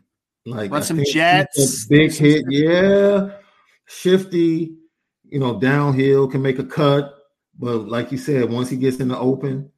[0.45, 3.29] Like run some jets, big hit, yeah,
[3.87, 4.75] shifty.
[5.23, 7.15] You know, downhill can make a cut,
[7.57, 9.71] but like you said, once he gets in the open,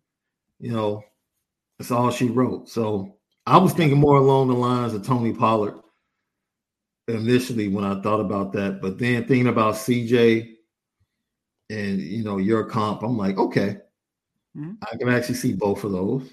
[0.59, 1.03] you know,
[1.77, 2.67] that's all she wrote.
[2.67, 3.16] So
[3.47, 5.75] I was thinking more along the lines of Tony Pollard
[7.07, 10.55] initially when I thought about that, but then thinking about CJ
[11.69, 13.77] and you know your comp, I'm like, okay,
[14.55, 14.73] mm-hmm.
[14.81, 16.29] I can actually see both of those.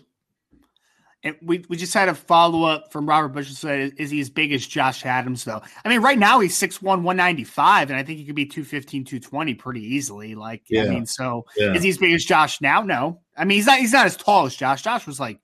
[1.22, 4.28] And we, we just had a follow up from Robert Bush said, is he as
[4.28, 5.62] big as Josh Adams, though?
[5.82, 9.54] I mean, right now he's 6'1, 195, and I think he could be 215, 220
[9.54, 10.34] pretty easily.
[10.34, 10.82] Like, yeah.
[10.82, 11.72] I mean, so yeah.
[11.72, 12.82] is he as big as Josh now?
[12.82, 13.22] No.
[13.38, 14.82] I mean, he's not he's not as tall as Josh.
[14.82, 15.40] Josh was like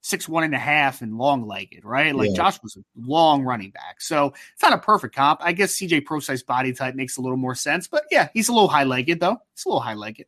[0.00, 2.14] six one and a half and long legged, right?
[2.14, 2.36] Like yeah.
[2.36, 4.00] Josh was a long running back.
[4.00, 5.40] So it's not a perfect comp.
[5.42, 8.52] I guess CJ Prosise body type makes a little more sense, but yeah, he's a
[8.52, 9.38] little high legged though.
[9.54, 10.26] He's a little high legged.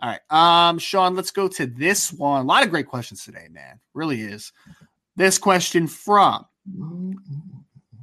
[0.00, 0.68] All right.
[0.68, 2.42] Um, Sean, let's go to this one.
[2.42, 3.80] A lot of great questions today, man.
[3.92, 4.52] Really is.
[5.16, 6.44] This question from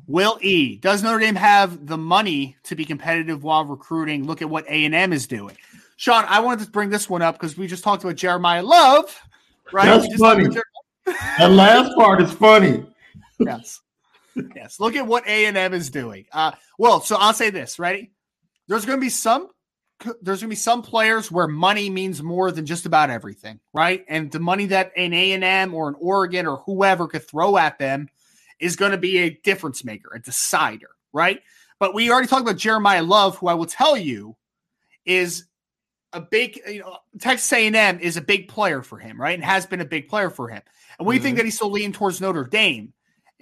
[0.08, 0.78] Will E.
[0.78, 4.26] Does Notre Dame have the money to be competitive while recruiting?
[4.26, 5.58] Look at what A&M is doing.
[5.97, 9.22] Sean, I wanted to bring this one up because we just talked about Jeremiyah Love
[9.72, 9.86] Right?
[9.86, 10.48] That's funny.
[11.06, 12.86] that last part is funny.
[13.40, 13.80] yes.
[14.56, 14.80] Yes.
[14.80, 16.26] Look at what A and M is doing.
[16.32, 17.80] Uh, well, so I'll say this.
[17.80, 18.12] Ready?
[18.68, 19.50] There's going to be some.
[20.22, 24.04] There's going to be some players where money means more than just about everything, right?
[24.08, 27.58] And the money that an A and M or an Oregon or whoever could throw
[27.58, 28.10] at them
[28.60, 31.42] is going to be a difference maker, a decider, right?
[31.78, 34.38] But we already talked about Jeremiyah Love, who I will tell you
[35.06, 35.46] is
[36.14, 39.36] a big, you know, Texas A&M is a big player for him, right?
[39.36, 40.62] And has been a big player for him.
[40.99, 41.24] And we mm-hmm.
[41.24, 42.93] think that he's still leaning towards Notre Dame.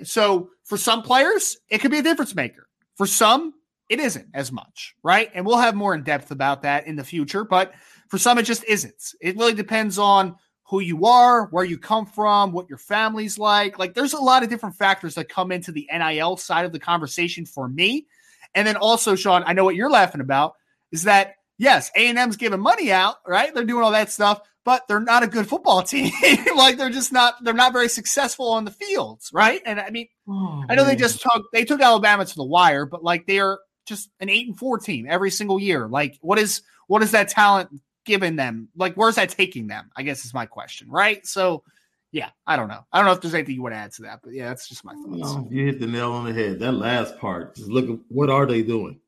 [0.03, 2.67] So for some players, it could be a difference maker.
[2.95, 3.53] For some,
[3.89, 5.30] it isn't as much, right?
[5.34, 7.43] And we'll have more in depth about that in the future.
[7.43, 7.74] But
[8.07, 9.13] for some, it just isn't.
[9.20, 13.80] It really depends on who you are, where you come from, what your family's like.
[13.80, 16.80] Like there's a lot of different factors that come into the NIL side of the
[16.80, 18.05] conversation for me.
[18.53, 20.55] And then also, Sean, I know what you're laughing about
[20.91, 23.53] is that yes, A&M's giving money out, right?
[23.53, 26.12] They're doing all that stuff, but they're not a good football team.
[26.55, 29.62] like they're just not they're not very successful on the fields, right?
[29.66, 30.95] And I mean, oh, I know man.
[30.95, 34.30] they just oh, took they took Alabama to the wire, but like they're just an
[34.30, 35.88] 8 and 4 team every single year.
[35.88, 37.70] Like what is what is that talent
[38.05, 38.70] giving them?
[38.76, 39.91] Like where's that taking them?
[39.95, 41.26] I guess is my question, right?
[41.28, 41.64] So
[42.12, 42.84] yeah, I don't know.
[42.91, 44.68] I don't know if there's anything you want to add to that, but yeah, that's
[44.68, 45.51] just my thoughts.
[45.51, 46.60] You hit the nail on the head.
[46.60, 48.99] That last part, just look at what are they doing?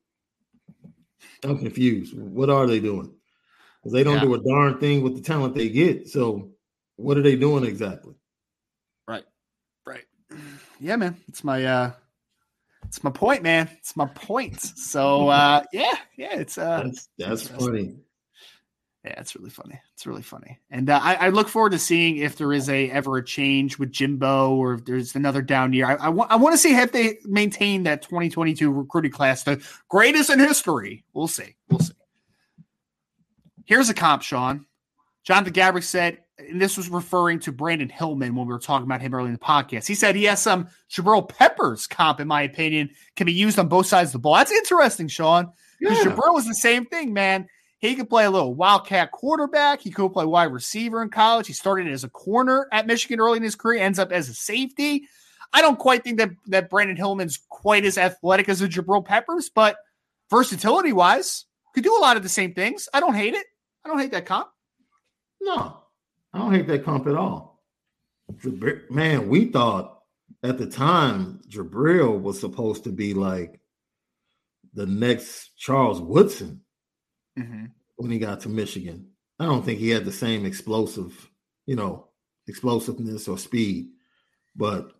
[1.44, 2.16] I'm confused.
[2.16, 3.14] What are they doing?
[3.80, 4.24] Because they don't yeah.
[4.24, 6.08] do a darn thing with the talent they get.
[6.08, 6.50] So
[6.96, 8.14] what are they doing exactly?
[9.06, 9.24] Right.
[9.86, 10.04] Right.
[10.80, 11.16] Yeah, man.
[11.28, 11.92] It's my uh
[12.84, 13.70] it's my point, man.
[13.78, 14.60] It's my point.
[14.60, 17.94] So uh yeah, yeah, it's uh that's, that's funny.
[19.04, 19.80] Yeah, it's really funny.
[19.94, 22.88] It's really funny, and uh, I, I, look forward to seeing if there is a
[22.88, 25.86] ever a change with Jimbo or if there's another down year.
[25.86, 29.60] I, I want I want to see if they maintain that 2022 recruiting class, the
[29.88, 31.04] greatest in history.
[31.14, 31.56] We'll see.
[31.68, 31.94] We'll see.
[33.64, 34.66] Here's a comp, Sean.
[35.24, 39.00] Jonathan Gabrick said, and this was referring to Brandyn Hillman when we were talking about
[39.00, 39.86] him early in the podcast.
[39.86, 43.68] He said he has some Jabril Peppers comp, in my opinion, can be used on
[43.68, 44.34] both sides of the ball.
[44.34, 45.52] That's interesting, Sean.
[45.80, 46.12] Because yeah.
[46.12, 47.48] Jabril was the same thing, man.
[47.82, 49.80] He could play a little wildcat quarterback.
[49.80, 51.48] He could play wide receiver in college.
[51.48, 54.34] He started as a corner at Michigan early in his career, ends up as a
[54.34, 55.08] safety.
[55.52, 59.50] I don't quite think that, that Brandyn Hillman's quite as athletic as a Jabril Peppers,
[59.52, 59.78] but
[60.30, 62.88] versatility wise, could do a lot of the same things.
[62.94, 63.46] I don't hate it.
[63.84, 64.48] I don't hate that comp.
[65.40, 65.78] No,
[66.32, 67.64] I don't hate that comp at all.
[68.90, 70.02] Man, we thought
[70.44, 73.58] at the time Jabril was supposed to be like
[74.72, 76.61] the next Charles Woodson
[77.38, 77.66] mm-hmm.
[77.96, 79.08] when he got to Michigan.
[79.38, 81.30] I don't think he had the same explosive,
[81.66, 82.08] you know,
[82.48, 83.90] explosiveness or speed,
[84.56, 84.92] but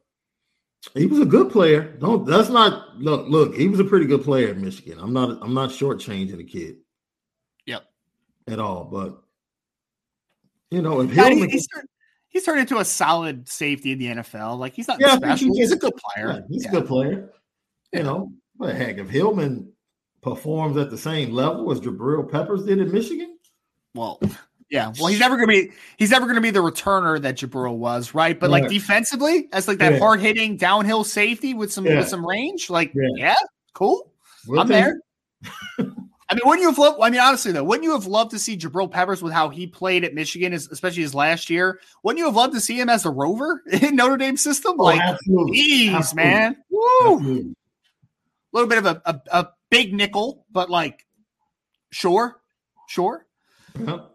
[0.95, 1.97] He was a good player.
[2.01, 3.29] Don't that's not look.
[3.29, 4.99] Look, he was a pretty good player at Michigan.
[4.99, 5.39] I'm not.
[5.41, 6.79] I'm not shortchanging the kid.
[7.67, 7.85] Yep.
[8.49, 9.23] At all, but
[10.73, 11.89] you know, if Yeah, Hillman, he- he's, turned,
[12.31, 14.59] he's turned into a solid safety in the NFL.
[14.59, 15.55] Like he's not Yeah, special.
[15.55, 16.01] he he's a good yeah,
[16.33, 16.45] player.
[16.51, 16.71] he's Yeah.
[16.71, 17.33] a good player.
[17.93, 19.72] You know, but heck, if Hillman
[20.23, 23.37] performs at the same level as Jabril Peppers did in Michigan,
[23.95, 24.21] Well,
[24.71, 24.93] yeah.
[24.99, 28.39] Well, he's never gonna be he's never gonna be the returner that Jabril was, right?
[28.39, 29.99] But like defensively, as like that Yeah.
[29.99, 31.99] hard hitting downhill safety with some Yeah.
[31.99, 33.09] with some range, like Yeah.
[33.17, 33.35] yeah,
[33.75, 34.13] cool.
[34.47, 35.01] we'll I'm there.
[35.79, 36.99] I mean, wouldn't you have loved?
[37.03, 39.67] I mean, honestly though, wouldn't you have loved to see Jabril Peppers with how he
[39.67, 41.79] played at Michigan, especially his last year?
[42.03, 44.77] Wouldn't you have loved to see him as a rover in Notre Dame system?
[44.79, 45.59] Oh, Like, absolutely.
[45.59, 46.31] jeez, Absolutely.
[46.31, 47.17] man, woo!
[47.19, 47.41] Absolutely.
[47.51, 47.55] A
[48.55, 51.07] little bit of a, a a big nickel, but like,
[51.91, 52.41] sure,
[52.87, 53.27] sure.
[53.79, 54.11] Yep.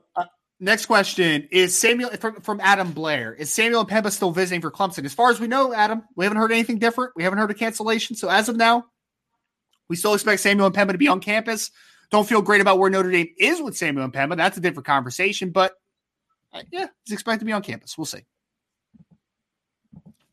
[0.60, 3.34] Next question is Samuel from, from Adam Blair.
[3.34, 5.05] Is Samuel M'Pemba still visiting for Clemson?
[5.05, 7.12] As far as we know, Adam, we haven't heard anything different.
[7.16, 8.16] We haven't heard a cancellation.
[8.16, 8.86] So as of now,
[9.88, 11.70] we still expect Samuel M'Pemba to be on campus.
[12.10, 14.36] Don't feel great about where Notre Dame is with Samuel M'Pemba.
[14.36, 15.74] That's a different conversation, but
[16.53, 17.95] uh, yeah, he's expected to be on campus.
[17.95, 18.26] We'll see.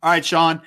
[0.03, 0.63] All right, Sean.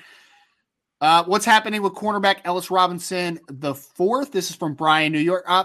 [1.00, 4.32] Uh, what's happening with cornerback Ellis Robinson the fourth?
[4.32, 5.44] This is from Brian, New York.
[5.46, 5.64] Uh,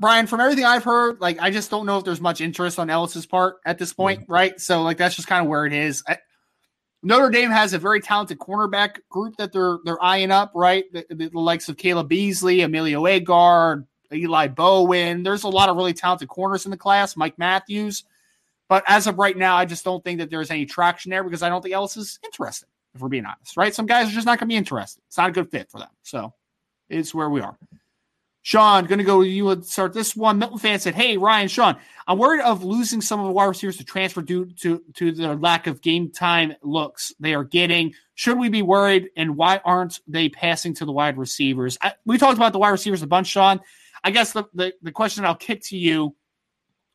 [0.00, 2.90] Brian, from everything I've heard, like I just don't know if there's much interest on
[2.90, 4.60] Ellis's part at this point, right?
[4.60, 6.02] So like that's just kind of where it is.
[6.06, 6.18] I,
[7.02, 10.84] Notre Dame has a very talented cornerback group that they're they're eyeing up, right?
[10.92, 15.22] The, the, the likes of Caleb Beasley, Emilio Agard, Eli Bowen.
[15.22, 17.16] There's a lot of really talented corners in the class.
[17.16, 18.04] Mike Matthews,
[18.68, 21.42] but as of right now, I just don't think that there's any traction there because
[21.42, 22.68] I don't think Ellis is interested.
[22.94, 23.74] If we're being honest, right?
[23.74, 25.02] Some guys are just not going to be interested.
[25.08, 25.88] It's not a good fit for them.
[26.02, 26.32] So
[26.88, 27.58] it's where we are.
[28.42, 29.22] Sean, going to go.
[29.22, 30.38] You would start this one.
[30.38, 31.76] Milton fan said, "Hey Ryan, Sean,
[32.06, 35.34] I'm worried of losing some of the wide receivers to transfer due to to their
[35.34, 37.94] lack of game time looks they are getting.
[38.16, 39.08] Should we be worried?
[39.16, 41.78] And why aren't they passing to the wide receivers?
[41.80, 43.60] I, we talked about the wide receivers a bunch, Sean.
[44.04, 46.14] I guess the, the the question I'll kick to you: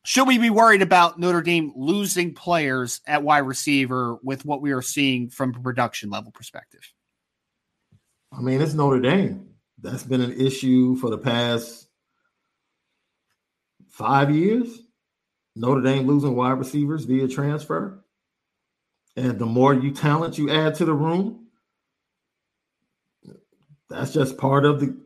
[0.09, 4.71] Should we be worried about Notre Dame losing players at wide receiver with what we
[4.71, 6.81] are seeing from a production level perspective?
[8.35, 9.49] I mean, it's Notre Dame.
[9.79, 11.89] That's been an issue for the past
[13.87, 14.79] five years.
[15.55, 18.03] Notre Dame losing wide receivers via transfer.
[19.15, 21.49] And the more you talent you add to the room,
[23.91, 24.97] that's just part of the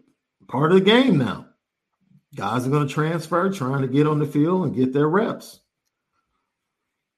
[0.47, 1.47] part of the game now.
[2.36, 5.60] Guys are going to transfer, trying to get on the field and get their reps.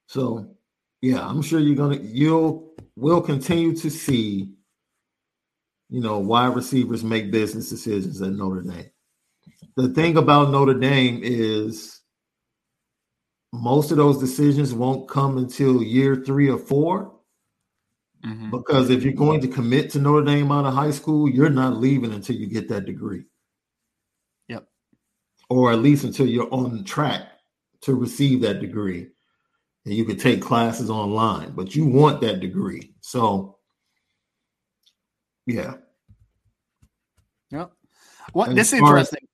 [0.08, 0.56] So,
[1.02, 4.56] yeah, I'm sure you're gonna you'll will continue to see
[5.90, 8.90] you know, wide receivers make business decisions at Notre Dame.
[9.76, 12.02] The thing about Notre Dame is
[13.54, 17.14] most of those decisions won't come until year three or 4
[18.26, 18.52] mm-hmm.
[18.52, 21.78] because if you're going to commit to Notre Dame out of high school, you're not
[21.78, 23.24] leaving until you get that degree.
[25.56, 27.22] Or at least until you're on track
[27.82, 29.08] to receive that degree.
[29.86, 32.94] And you can take classes online, but you want that degree.
[33.02, 33.60] So,
[35.46, 35.76] yeah.
[37.52, 37.72] Yep.
[38.34, 39.28] What And this is far as- interesting.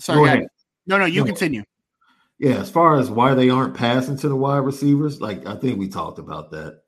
[0.00, 0.38] Sorry, Go go ahead.
[0.38, 0.48] ahead.
[0.86, 1.26] No, no, you No.
[1.26, 1.62] continue.
[2.38, 5.78] Yeah, as far as why they aren't passing to the wide receivers, like I think
[5.78, 6.82] we talked about that.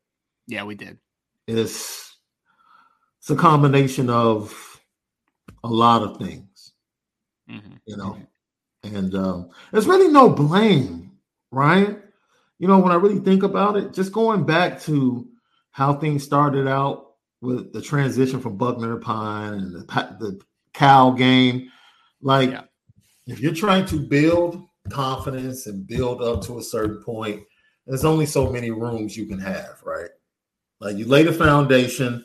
[0.47, 0.99] Yeah, we did.
[1.47, 2.17] It's
[3.19, 4.81] it's a combination of
[5.63, 6.73] a lot of things,
[7.49, 7.81] Mhm.
[7.85, 8.17] you know,
[8.83, 11.13] and um, there's really no blame,
[11.51, 11.99] right?
[12.59, 15.27] You know, when I really think about it, just going back to
[15.71, 20.41] how things started out with the transition from Buchner to Pyne and the the
[20.75, 21.71] Cal game,
[22.21, 22.63] like Yeah.
[23.27, 27.43] if you're trying to build confidence and build up to a certain point,
[27.87, 30.11] there's only so many rooms you can have, right?
[30.81, 32.25] Like you lay the foundation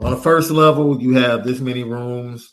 [0.00, 2.52] on the first level, you have this many rooms,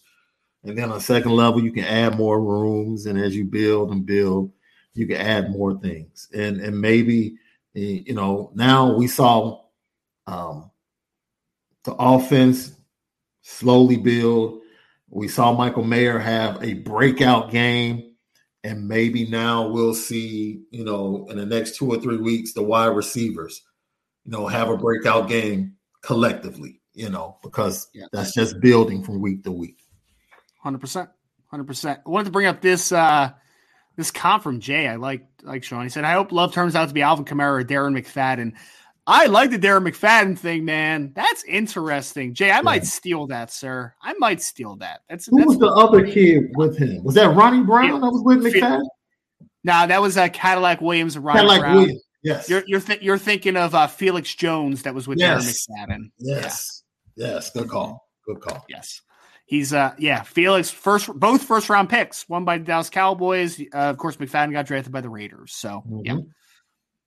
[0.65, 3.91] and then on the second level, you can add more rooms, and as you build
[3.91, 4.51] and build,
[4.93, 7.35] you can add more things, and and maybe
[7.73, 9.61] you know now we saw
[10.27, 10.71] um,
[11.83, 12.73] the offense
[13.41, 14.61] slowly build.
[15.09, 18.15] We saw Michael Mayer have a breakout game
[18.65, 22.63] and maybe now we'll see, you know, in the next two or three weeks, the
[22.63, 23.61] wide receivers,
[24.23, 28.07] you know, have a breakout game collectively, you know, because Yeah.
[28.11, 29.84] that's just building from week to week.
[30.65, 31.09] Hundred percent,
[31.51, 31.99] hundred percent.
[32.03, 33.29] I wanted to bring up this uh
[33.97, 34.87] this comp from Jay.
[34.87, 35.83] I like like Sean.
[35.83, 38.53] He said, "I hope Love turns out to be Alvin Kamara or Darren McFadden."
[39.05, 41.11] I like the Darren McFadden thing, man.
[41.15, 42.49] That's interesting, Jay.
[42.49, 43.93] I might steal that, sir.
[44.01, 45.01] I might steal that.
[45.07, 47.03] That's Who that's was the other kid with him?
[47.03, 48.81] Was that Ronnie Brown that was with McFadden?
[49.63, 51.75] Nah, that was uh, Cadillac Williams and Ryan Kind Brown.
[51.77, 52.03] Williams.
[52.23, 52.49] Yes.
[52.49, 55.67] You're you're, th- you're thinking of uh, Felix Jones that was with Yes.
[55.69, 56.11] Darren McFadden.
[56.17, 56.83] yes.
[57.15, 57.51] Yes.
[57.51, 58.09] Good call.
[58.25, 58.65] Good call.
[58.67, 59.01] Yes.
[59.45, 63.59] He's uh yeah, Felix first both first round picks, one by the Dallas Cowboys.
[63.59, 65.53] Uh, of course, McFadden got drafted by the Raiders.
[65.53, 65.99] So mm-hmm.
[66.03, 66.17] yeah.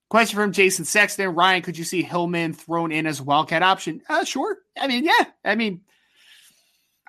[0.08, 1.34] Question from Jason Sexton.
[1.34, 4.02] Ryan, could you see Hillman thrown in as a wildcat option?
[4.08, 4.58] Uh sure.
[4.78, 5.24] I mean, yeah.
[5.44, 5.82] I mean,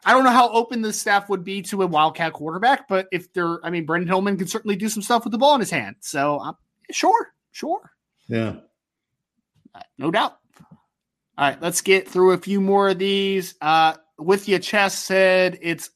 [0.03, 3.31] I don't know how open the staff would be to a wildcat quarterback, but if
[3.33, 5.69] they're, I mean, Brandyn Hillman can certainly do some stuff with the ball in his
[5.69, 5.97] hand.
[5.99, 6.57] So, um,
[6.91, 7.91] sure, sure.
[8.27, 8.55] Yeah.
[9.75, 10.37] Uh, no doubt.
[11.37, 13.55] All right, let's get through a few more of these.
[13.61, 15.89] Uh, with your chest said it's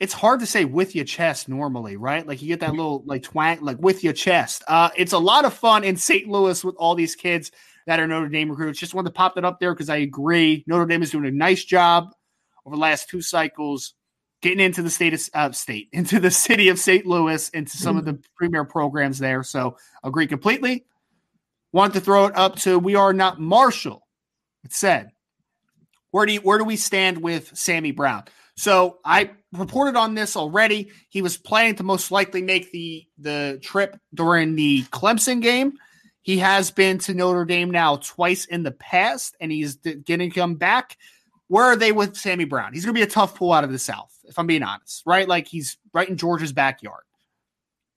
[0.00, 2.26] it's hard to say with your chest normally, right?
[2.26, 4.62] Like you get that little like twang, like with your chest.
[4.68, 6.28] Uh, it's a lot of fun in St.
[6.28, 7.50] Louis with all these kids
[7.86, 8.78] that are Notre Dame recruits.
[8.78, 10.62] Just wanted to pop that up there because I agree.
[10.68, 12.10] Notre Dame is doing a nice job
[12.64, 13.94] over the last two cycles
[14.40, 17.06] getting into the state of uh, state into the city of St.
[17.06, 18.08] Louis into some mm-hmm.
[18.08, 19.42] of the premier programs there.
[19.42, 20.84] So agree completely.
[21.72, 24.06] Want to throw it up to we are not Marshall.
[24.64, 25.10] It said,
[26.10, 28.24] where do you, where do we stand with Sammy Brown?
[28.56, 30.90] So I reported on this already.
[31.08, 35.74] He was planning to most likely make the the trip during the Clemson game.
[36.22, 40.56] He has been to Notre Dame now twice in the past, and he's getting come
[40.56, 40.96] back.
[41.46, 42.74] Where are they with Sammy Brown?
[42.74, 45.02] He's going to be a tough pull out of the South, if I'm being honest,
[45.06, 45.26] right?
[45.26, 47.04] Like he's right in Georgia's backyard.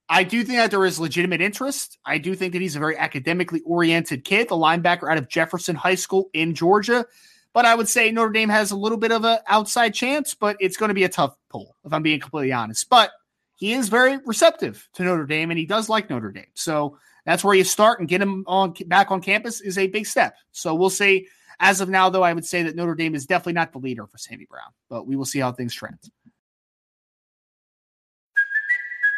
[0.08, 1.98] I do think that there is legitimate interest.
[2.06, 5.74] I do think that he's a very academically oriented kid, the linebacker out of Jefferson
[5.74, 7.06] High School in Georgia.
[7.54, 10.56] But I would say Notre Dame has a little bit of an outside chance, but
[10.58, 12.88] it's going to be a tough pull, if I'm being completely honest.
[12.88, 13.10] But
[13.56, 16.46] he is very receptive to Notre Dame, and he does like Notre Dame.
[16.54, 20.06] So that's where you start and get him on back on campus is a big
[20.06, 20.34] step.
[20.52, 21.28] So we'll see.
[21.60, 24.06] As of now, though, I would say that Notre Dame is definitely not the leader
[24.06, 25.98] for Sammy Brown, but we will see how things trend.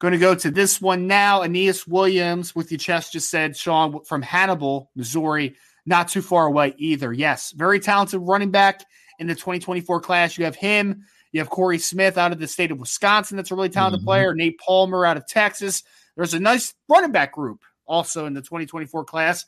[0.00, 1.40] Going to go to this one now.
[1.40, 6.74] Aneyas Williams with your chest just said, Sean from Hannibal, Missouri, not too far away
[6.78, 7.12] either.
[7.12, 8.84] Yes, very talented running back
[9.18, 10.38] in the 2024 class.
[10.38, 11.04] You have him.
[11.32, 13.36] You have Corey Smith out of the state of Wisconsin.
[13.36, 14.06] That's a really talented mm-hmm.
[14.06, 14.34] player.
[14.34, 15.82] Nate Palmer out of Texas.
[16.16, 19.46] There's a nice running back group also in the 2024 class.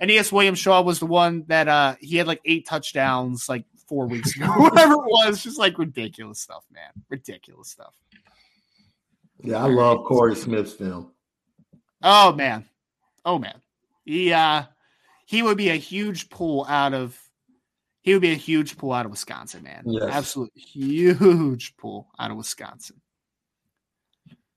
[0.00, 4.06] Aneyas Williams Shaw was the one that uh he had like eight touchdowns like four
[4.06, 5.42] weeks ago, whatever it was.
[5.42, 6.90] Just like ridiculous stuff, man.
[7.08, 7.94] Ridiculous stuff.
[9.40, 11.12] Yeah, I love Corey Smith's film.
[12.02, 12.64] Oh man.
[13.24, 13.60] Oh man.
[14.04, 14.64] He uh
[15.26, 17.18] he would be a huge pull out of
[18.02, 19.82] he would be a huge pull out of Wisconsin, man.
[19.86, 20.08] Yes.
[20.10, 23.00] Absolute huge pull out of Wisconsin.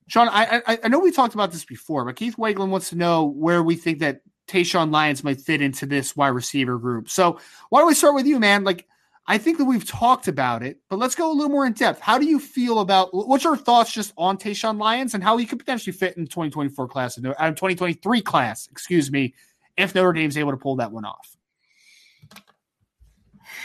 [0.08, 2.96] Sean, I, I, I know we talked about this before, but Keith Waglin wants to
[2.96, 7.08] know where we think that Tayshawn Lyons might fit into this wide receiver group.
[7.08, 7.38] So
[7.70, 8.64] why don't we start with you, man?
[8.64, 8.86] Like,
[9.26, 12.00] I think that we've talked about it, but let's go a little more in depth.
[12.00, 15.46] How do you feel about what's your thoughts just on Tayshawn Lyons and how he
[15.46, 19.34] could potentially fit in 2024 class, uh, 2023 class, excuse me,
[19.76, 21.36] if Notre Dame's able to pull that one off?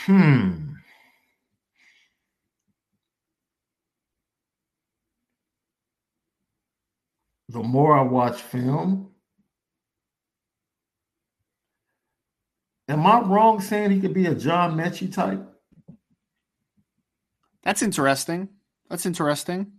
[0.06, 0.68] Hmm.
[7.50, 9.10] the more I watch film,
[12.88, 15.42] am I wrong saying he could be a John Metchie type?
[17.64, 18.50] That's interesting.
[18.90, 19.74] That's interesting.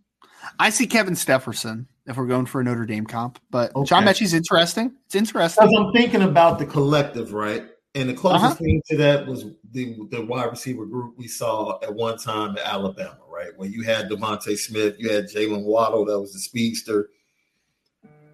[0.59, 3.87] I see Kevin Stepherson if we're going for a Notre Dame comp, but okay.
[3.87, 4.93] John Metchie's interesting.
[5.07, 5.67] It's interesting.
[5.67, 7.67] Because I'm thinking about the collective, right?
[7.95, 8.55] And the closest uh-huh.
[8.55, 12.65] thing to that was the the wide receiver group we saw at one time at
[12.65, 13.51] Alabama, right?
[13.57, 17.09] When you had DeVonta Smith, you had Jaylen Waddle, that was the speedster,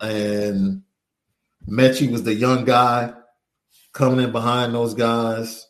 [0.01, 0.83] and
[1.69, 3.13] Metchie was the young guy
[3.95, 5.67] coming in behind those guys.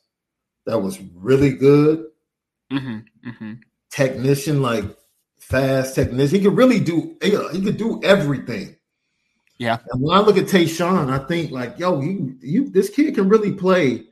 [0.66, 2.06] That was really good.
[2.72, 3.52] Mm-hmm, mm-hmm.
[3.90, 4.84] Technician, like
[5.38, 6.38] fast technician.
[6.38, 7.16] He could really do.
[7.22, 8.74] He could do everything.
[9.58, 9.78] Yeah.
[9.90, 13.28] And when I look at Tayshawn, I think like, yo, you, you, this kid can
[13.28, 14.06] really play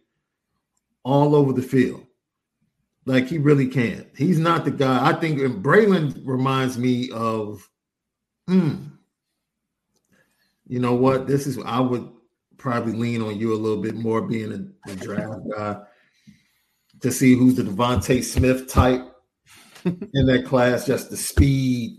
[1.03, 2.07] all over the field.
[3.07, 4.07] Like he really can't.
[4.17, 5.09] He's not the guy.
[5.09, 7.69] I think Braylon reminds me of.
[8.47, 8.89] Hmm.
[10.67, 11.27] You know what?
[11.27, 12.09] This is I would
[12.63, 14.53] probably lean on you a little bit more, being
[14.87, 15.77] a, a draft guy,
[17.01, 19.05] to see who's the DeVonta Smith type
[19.85, 20.87] in that class.
[20.87, 21.99] Just the speed.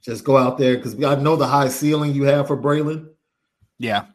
[0.00, 3.08] Just go out there because I know the high ceiling you have for Braylon.
[3.78, 4.06] Yeah.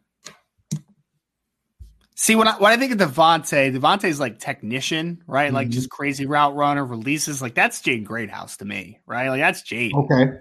[2.16, 5.48] See, when I when I think of DeVonta, DeVonta's like technician, right?
[5.48, 5.56] Mm-hmm.
[5.56, 7.42] Like just crazy route runner, releases.
[7.42, 9.30] Like that's Jaden Greathouse to me, right?
[9.30, 9.94] Like that's Jade.
[9.94, 10.40] Okay.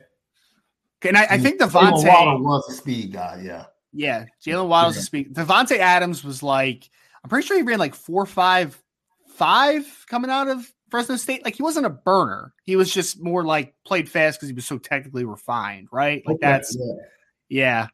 [1.03, 3.65] Okay, and I, I think DeVonta was a speed guy, yeah.
[3.97, 5.01] Yeah, Jaylen Waddle's yeah.
[5.01, 5.35] a speed.
[5.35, 6.89] Davante Adams was like,
[7.25, 8.81] I'm pretty sure he ran like four, five,
[9.35, 11.45] five coming out of Fresno State.
[11.45, 12.55] Like he wasn't a burner.
[12.65, 16.23] He was just more like played fast because he was so technically refined, right?
[16.27, 16.87] Like okay, that's yeah.
[17.49, 17.87] yeah.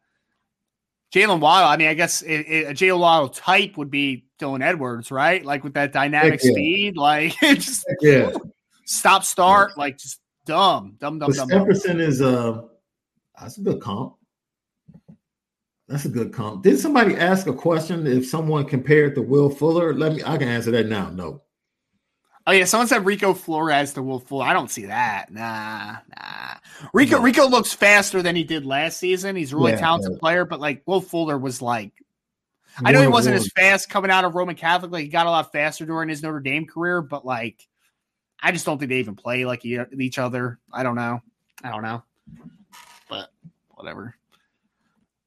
[1.15, 4.63] Jaylen Waddle, I mean, I guess it, it, a Jalen Waddle type would be Dylan
[4.63, 5.45] Edwards, right?
[5.45, 6.51] Like with that dynamic yeah.
[6.51, 8.33] speed, like just yeah.
[8.87, 11.49] stop start, like just dumb, dumb, dumb, but dumb.
[11.51, 12.63] Jefferson is a uh,
[13.39, 14.15] that's a good comp.
[15.93, 16.63] That's a good comp.
[16.63, 19.93] Did somebody ask a question if someone compared to Will Fuller?
[19.93, 21.11] Let me I can answer that now.
[21.11, 21.43] No.
[22.47, 24.47] Oh yeah, someone said Rico Flores to Will Fuller.
[24.47, 25.31] I don't see that.
[25.31, 26.55] Nah, nah.
[26.95, 27.23] Rico no.
[27.23, 29.37] Rico looks faster than he did last season.
[29.37, 30.19] He's a really yeah, talented yeah.
[30.19, 31.93] player, but like Will Fuller was like
[32.83, 34.93] I know he wasn't as fast coming out of Roman Catholic.
[34.93, 37.69] Like he got a lot faster during his Notre Dame career, but like
[38.41, 40.59] I just don't think they even play like each other.
[40.73, 41.21] I don't know.
[41.63, 42.03] I don't know.
[43.11, 43.31] But
[43.75, 44.17] whatever.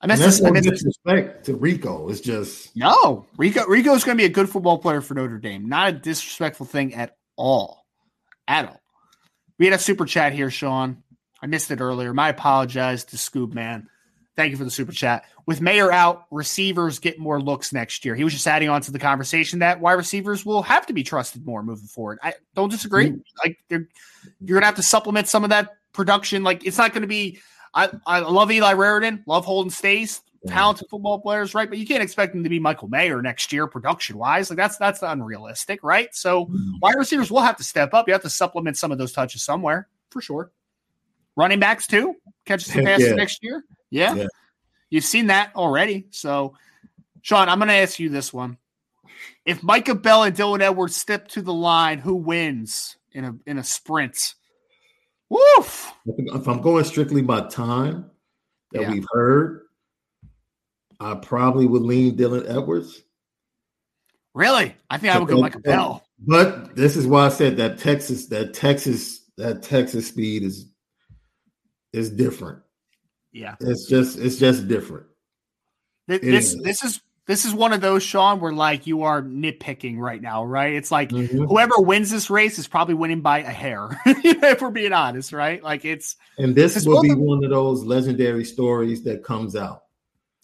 [0.06, 0.42] I miss this.
[0.42, 2.10] No I miss disrespect to Rico.
[2.10, 3.26] It's just no.
[3.38, 5.68] Rico Rico is going to be a good football player for Notre Dame.
[5.68, 7.86] Not a disrespectful thing at all,
[8.48, 8.82] at all.
[9.58, 11.02] We had a super chat here, Sean.
[11.42, 12.14] I missed it earlier.
[12.14, 13.88] My apologize to Scoob Man.
[14.36, 15.26] Thank you for the super chat.
[15.48, 18.14] With Mayer out, receivers get more looks next year.
[18.14, 21.04] He was just adding on to the conversation that wide receivers will have to be
[21.04, 22.20] trusted more moving forward.
[22.22, 23.12] I don't disagree.
[23.12, 23.20] Mm-hmm.
[23.44, 26.44] Like you're gonna have to supplement some of that production.
[26.44, 27.40] Like it's not going to be
[27.76, 31.70] I, I love Eli Raridon, love Holden Staes, talented football players, right?
[31.70, 34.50] But you can't expect them to be Michael Mayer next year, production wise.
[34.50, 36.14] Like that's that's unrealistic, right?
[36.14, 36.80] So mm-hmm.
[36.82, 38.08] wide receivers will have to step up.
[38.08, 40.52] You have to supplement some of those touches somewhere for sure.
[41.36, 42.16] Running backs too,
[42.46, 43.16] catches some passes yeah.
[43.16, 43.64] next year.
[43.90, 44.16] Yeah.
[44.16, 44.28] yeah.
[44.90, 46.08] You've seen that already.
[46.12, 46.56] So,
[47.22, 48.58] Sean, I'm going to ask you this one:
[49.46, 53.58] If Micah Bell and Dylan Edwards step to the line, who wins in a in
[53.58, 54.36] a sprint?
[55.30, 55.94] Woof.
[56.06, 58.10] If I'm going strictly by time
[58.72, 58.92] that yeah.
[58.92, 59.62] we've heard,
[61.00, 63.02] I probably would lean Dylan Edwards.
[64.34, 64.76] Really?
[64.90, 66.06] I think I would go Michael Bell.
[66.20, 70.68] But this is why I said that Texas, that Texas, that Texas speed is
[71.94, 72.60] is different.
[73.32, 73.56] Yeah.
[73.60, 75.08] It's just it's just different.
[76.08, 80.22] This this is this is one of those, Sean, where like you are nitpicking right
[80.22, 80.74] now, right?
[80.74, 81.46] It's like mm-hmm.
[81.46, 85.62] whoever wins this race is probably winning by a hair, if we're being honest, right?
[85.64, 89.84] Like it's and this will be of, one of those legendary stories that comes out.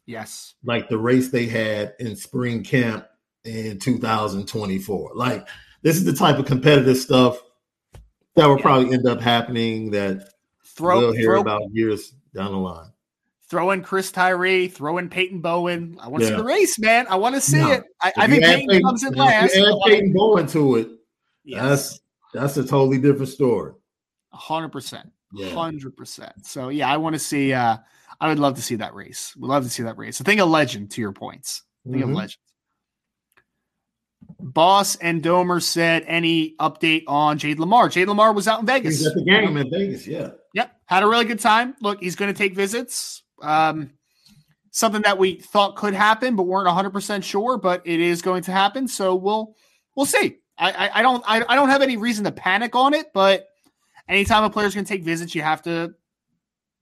[0.07, 0.55] Yes.
[0.63, 3.05] Like the race they had in spring camp
[3.43, 5.11] in 2024.
[5.13, 5.47] Like
[5.83, 7.41] this is the type of competitive stuff
[8.35, 8.61] that will yeah.
[8.63, 10.29] probably end up happening that
[10.65, 12.91] throw, we'll hear throw, about years down the line.
[13.51, 15.97] Throw in Chris Tyree, throw in Peyton Bowen.
[15.99, 16.35] I want to yeah.
[16.37, 17.05] see the race, man.
[17.09, 17.73] I want to see no.
[17.73, 17.83] it.
[18.01, 19.53] I, I think Peyton, Peyton, comes in last.
[19.53, 20.87] add Peyton Bowen to it,
[21.43, 21.61] yes.
[21.61, 21.99] that's
[22.33, 23.73] that's a totally different story.
[24.31, 25.11] hundred percent.
[25.37, 26.45] Hundred percent.
[26.45, 27.75] So yeah, I want to see uh
[28.21, 29.35] I would love to see that race.
[29.35, 30.21] Would love to see that race.
[30.21, 31.63] I think a legend to your points.
[31.85, 32.11] I think mm-hmm.
[32.11, 32.37] of legend.
[34.39, 37.91] Boss and Domer said any update on Jade Limar.
[37.91, 38.99] Jade Limar was out in Vegas.
[38.99, 40.29] He's at the game in Vegas, yeah.
[40.53, 40.71] Yep.
[40.85, 41.75] Had a really good time.
[41.81, 43.23] Look, he's going to take visits.
[43.41, 43.91] Um,
[44.71, 48.51] something that we thought could happen, but weren't 100% sure, but it is going to
[48.51, 48.87] happen.
[48.87, 49.55] So we'll
[49.95, 50.37] we'll see.
[50.57, 53.47] I, I, I don't I, I don't have any reason to panic on it, but
[54.07, 55.93] anytime a player's going to take visits, you have to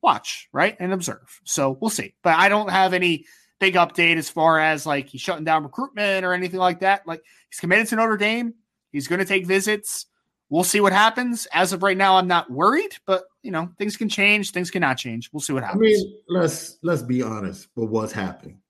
[0.02, 0.76] watch, right?
[0.80, 1.42] And observe.
[1.44, 2.14] So we'll see.
[2.24, 3.26] But I don't have any
[3.60, 7.08] big update as far as like he's shutting down recruitment or anything like that.
[7.08, 8.54] Like he's committed to Notre Dame.
[8.92, 10.06] He's going to take visits
[10.50, 11.48] we'll see what happens.
[11.54, 14.98] As of right now, I'm not worried, but you know, things can change, things cannot
[14.98, 15.30] change.
[15.32, 15.82] We'll see what happens.
[15.82, 18.62] I mean, let's let's be honest with what's happening.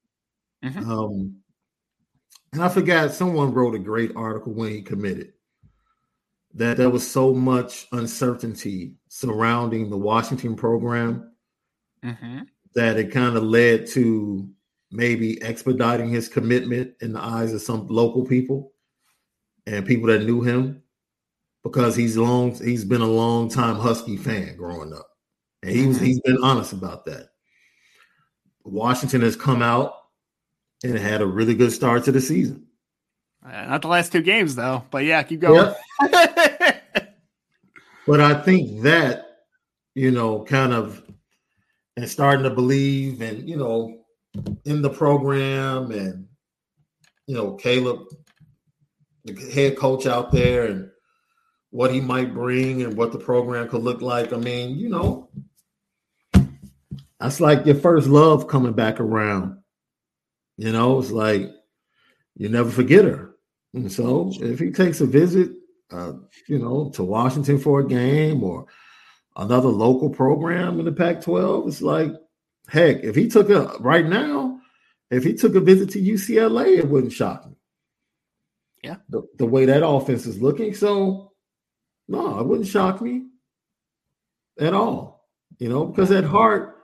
[0.63, 0.91] Mm-hmm.
[0.91, 1.35] Um,
[2.53, 5.33] and I forgot someone wrote a great article when he committed
[6.55, 11.31] that there was so much uncertainty surrounding the Washington program
[12.03, 12.39] mm-hmm.
[12.73, 14.49] that it kind of led to
[14.91, 18.71] maybe expediting his commitment in the eyes of some local people
[19.67, 20.81] and people that knew him
[21.63, 25.07] because he's long he's been a long time Husky fan growing up.
[25.61, 26.05] And he's mm-hmm.
[26.05, 27.29] he's been honest about that.
[28.63, 29.93] Washington has come out
[30.83, 32.65] and had a really good start to the season.
[33.45, 35.73] Uh, not the last two games though, but yeah, keep going.
[38.07, 39.25] but I think that,
[39.95, 41.03] you know, kind of
[41.97, 44.03] and starting to believe and, you know,
[44.65, 46.27] in the program and,
[47.27, 48.01] you know, Caleb,
[49.25, 50.89] the head coach out there and
[51.71, 54.33] what he might bring and what the program could look like.
[54.33, 55.29] I mean, you know,
[57.19, 59.57] that's like your first love coming back around.
[60.57, 61.49] You know, it's like
[62.35, 63.35] you never forget her.
[63.73, 65.51] And so if he takes a visit,
[65.91, 66.13] uh,
[66.47, 68.65] you know, to Washington for a game or
[69.35, 72.11] another local program in the Pac 12, it's like,
[72.67, 74.59] heck, if he took a right now,
[75.11, 77.55] if he took a visit to UCLA, it wouldn't shock me.
[78.83, 78.97] Yeah.
[79.09, 80.73] The, the way that offense is looking.
[80.73, 81.28] So,
[82.09, 83.27] no, it wouldn't shock me
[84.59, 85.29] at all.
[85.59, 86.77] You know, because at heart,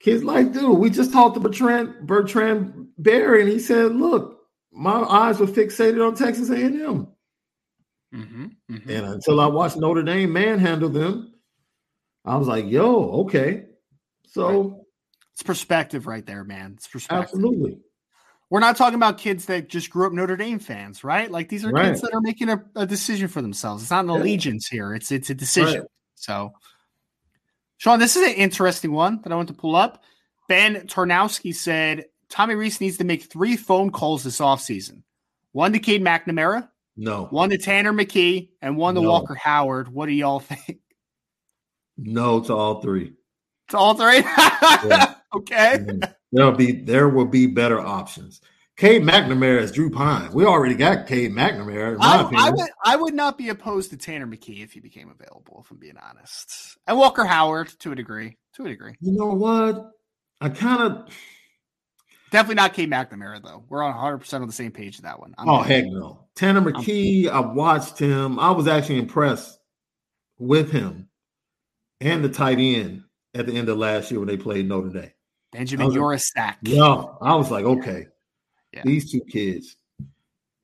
[0.00, 4.40] kids like, dude, we just talked to Bertrand, Bertrand Berry, and he said, look,
[4.72, 7.08] my eyes were fixated on Texas A&M.
[8.14, 8.90] Mm-hmm, mm-hmm.
[8.90, 11.34] And until I watched Notre Dame manhandle them,
[12.24, 13.64] I was like, yo, okay.
[14.26, 14.80] So right.
[15.32, 16.74] it's perspective right there, man.
[16.76, 17.24] It's perspective.
[17.24, 17.78] Absolutely.
[18.50, 21.30] We're not talking about kids that just grew up Notre Dame fans, right?
[21.30, 21.86] Like these are right.
[21.86, 23.82] kids that are making a, a, decision for themselves.
[23.82, 24.16] It's not an yeah.
[24.16, 24.94] allegiance here.
[24.94, 25.80] It's it's a decision.
[25.80, 25.90] Right.
[26.14, 26.52] So
[27.78, 30.02] Sean, this is an interesting one that I want to pull up.
[30.48, 35.02] Ben Tarnowski said Tommy Rees needs to make three phone calls this offseason.
[35.52, 36.68] One to Cade McNamara.
[36.96, 37.26] No.
[37.26, 39.08] One to Tanner McKee and one to no.
[39.08, 39.88] Walker Howard.
[39.88, 40.80] What do y'all think?
[41.96, 43.12] No to all three.
[43.68, 44.18] To all three?
[44.88, 45.14] yeah.
[45.34, 45.78] Okay.
[45.78, 46.10] Mm-hmm.
[46.32, 48.40] There'll be there will be better options.
[48.76, 50.32] Cade McNamara is Drew Pyne.
[50.32, 51.96] We already got Cade McNamara.
[52.00, 55.62] I, I, would I would not be opposed to Tanner McKee if he became available,
[55.64, 56.78] if I'm being honest.
[56.86, 58.36] And Walker Howard to a degree.
[58.54, 58.94] To a degree.
[59.00, 59.90] You know what?
[60.40, 61.08] I kind of
[62.30, 63.64] Definitely not Cade McNamara, though.
[63.68, 65.34] We're on 100% on the same page in that one.
[65.38, 66.26] I'm oh, heck no.
[66.34, 68.38] Tanner McKee, I watched him.
[68.38, 69.58] I was actually impressed
[70.38, 71.08] with him
[72.00, 73.04] and the tight end
[73.34, 75.10] at the end of last year when they played Notre Dame.
[75.52, 76.56] Benjamin Yurosek.
[76.62, 78.06] Yeah, I was like, okay,
[78.72, 78.82] yeah.
[78.84, 79.76] these two kids.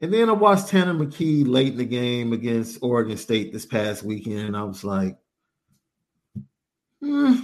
[0.01, 4.03] And then I watched Tanner McKee late in the game against Oregon State this past
[4.03, 4.41] weekend.
[4.41, 5.17] and I was like,
[7.01, 7.35] hmm,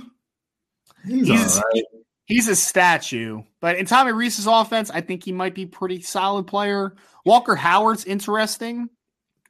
[1.07, 1.84] he's, he's all right
[2.30, 3.43] he's a statue.
[3.61, 6.95] But in Tommy Rees's offense, I think he might be pretty solid player.
[7.26, 8.88] Walker Howard's interesting.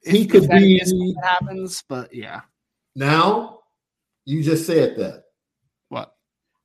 [0.03, 0.81] He could be
[1.23, 2.41] happens, but yeah.
[2.95, 3.59] Now
[4.25, 5.23] you just said that.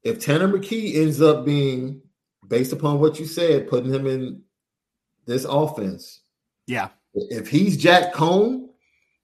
[0.07, 2.00] If Tanner McKee ends up being,
[2.46, 4.42] based upon what you said, putting him in
[5.26, 6.20] this offense.
[6.68, 6.90] Yeah.
[7.12, 8.68] If he's Jack Coan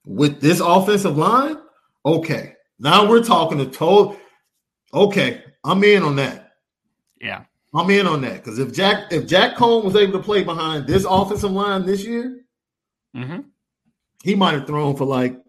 [0.04, 1.58] with this offensive line,
[2.04, 2.54] okay.
[2.80, 4.16] Now we're talking a total.
[4.92, 6.54] Okay, I'm in on that.
[7.20, 7.44] Yeah.
[7.72, 10.88] I'm in on that because if Jack if Jack Coan was able to play behind
[10.88, 12.44] this offensive line this year,
[13.16, 13.42] mm-hmm.
[14.24, 15.40] he might have thrown for like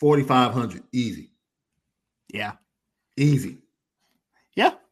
[0.00, 1.30] 4,500 easy.
[2.28, 2.54] Yeah.
[3.16, 3.58] Easy.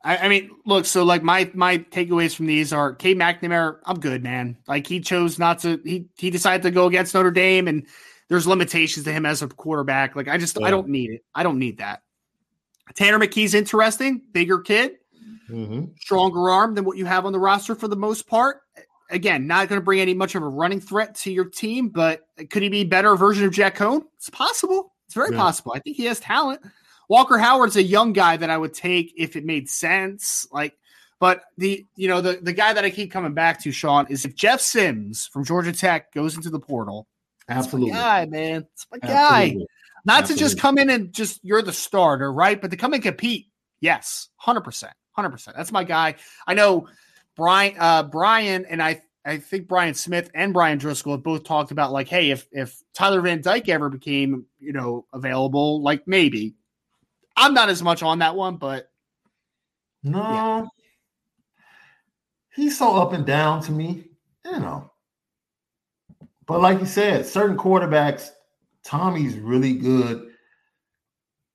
[0.05, 3.99] I, I, mean, look, so like my my takeaways from these are Cade McNamara, I'm
[3.99, 4.57] good, man.
[4.69, 7.85] Like he chose not to he he decided to go against Notre Dame and
[8.29, 10.15] there's limitations to him as a quarterback.
[10.15, 10.67] Like I just yeah.
[10.67, 11.25] I don't need it.
[11.35, 12.03] I don't need that.
[12.95, 14.93] Tanner McKee's interesting, bigger kid.
[15.51, 15.87] Mm-hmm.
[15.99, 18.61] Stronger arm than what you have on the roster for the most part.
[19.11, 22.27] Again, not going to bring any much of a running threat to your team, but
[22.51, 24.03] could he be a better version of Jack Coan?
[24.17, 24.93] It's possible.
[25.07, 25.39] It's very yeah.
[25.39, 25.73] possible.
[25.75, 26.61] I think he has talent.
[27.09, 30.47] Walker Howard's a young guy that I would take if it made sense.
[30.53, 30.75] Like,
[31.19, 34.25] but the you know the the guy that I keep coming back to, Sean, is
[34.25, 37.07] if Jeff Sims from Georgia Tech goes into the portal.
[37.49, 39.57] Absolutely, guy, man, it's my guy.
[40.05, 40.35] Not Absolutely.
[40.35, 42.61] to just come in and just you're the starter, right?
[42.61, 43.47] But to come and compete,
[43.81, 44.93] yes, hundred percent.
[45.13, 45.57] Hundred percent.
[45.57, 46.15] That's my guy.
[46.47, 46.89] I know
[47.37, 49.03] Brian, uh, Brian, and I.
[49.27, 52.81] I think Brian Smith and Bryan Driskell have both talked about like, hey, if if
[52.95, 56.55] Tyler Van Dyke ever became you know available, like maybe.
[57.39, 58.91] I'm not as much on that one, but
[60.03, 60.65] no, yeah.
[62.55, 64.11] he's so up and down to me,
[64.45, 64.91] you know.
[66.47, 68.31] But like you said, certain quarterbacks,
[68.85, 70.31] Tommy's really good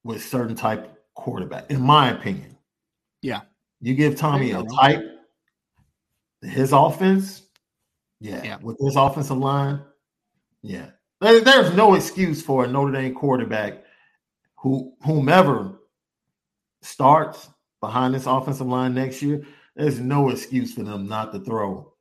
[0.03, 2.57] with certain type quarterback, in my opinion.
[3.21, 3.41] Yeah.
[3.81, 5.03] You give Tommy a type,
[6.41, 7.41] his offense,
[8.21, 8.57] yeah, yeah.
[8.61, 9.81] with his offensive line,
[10.61, 10.91] yeah.
[11.19, 13.82] There's no excuse for a Notre Dame quarterback
[14.63, 15.77] who whomever
[16.81, 17.49] starts
[17.81, 19.45] behind this offensive line next year.
[19.75, 21.93] There's no excuse for them not to throw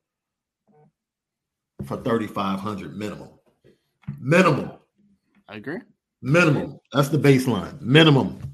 [1.85, 3.31] for 3,500 minimum.
[4.21, 4.71] Minimum.
[5.49, 5.81] I agree.
[6.23, 6.79] Minimum.
[6.93, 7.81] That's the baseline.
[7.81, 8.52] Minimum.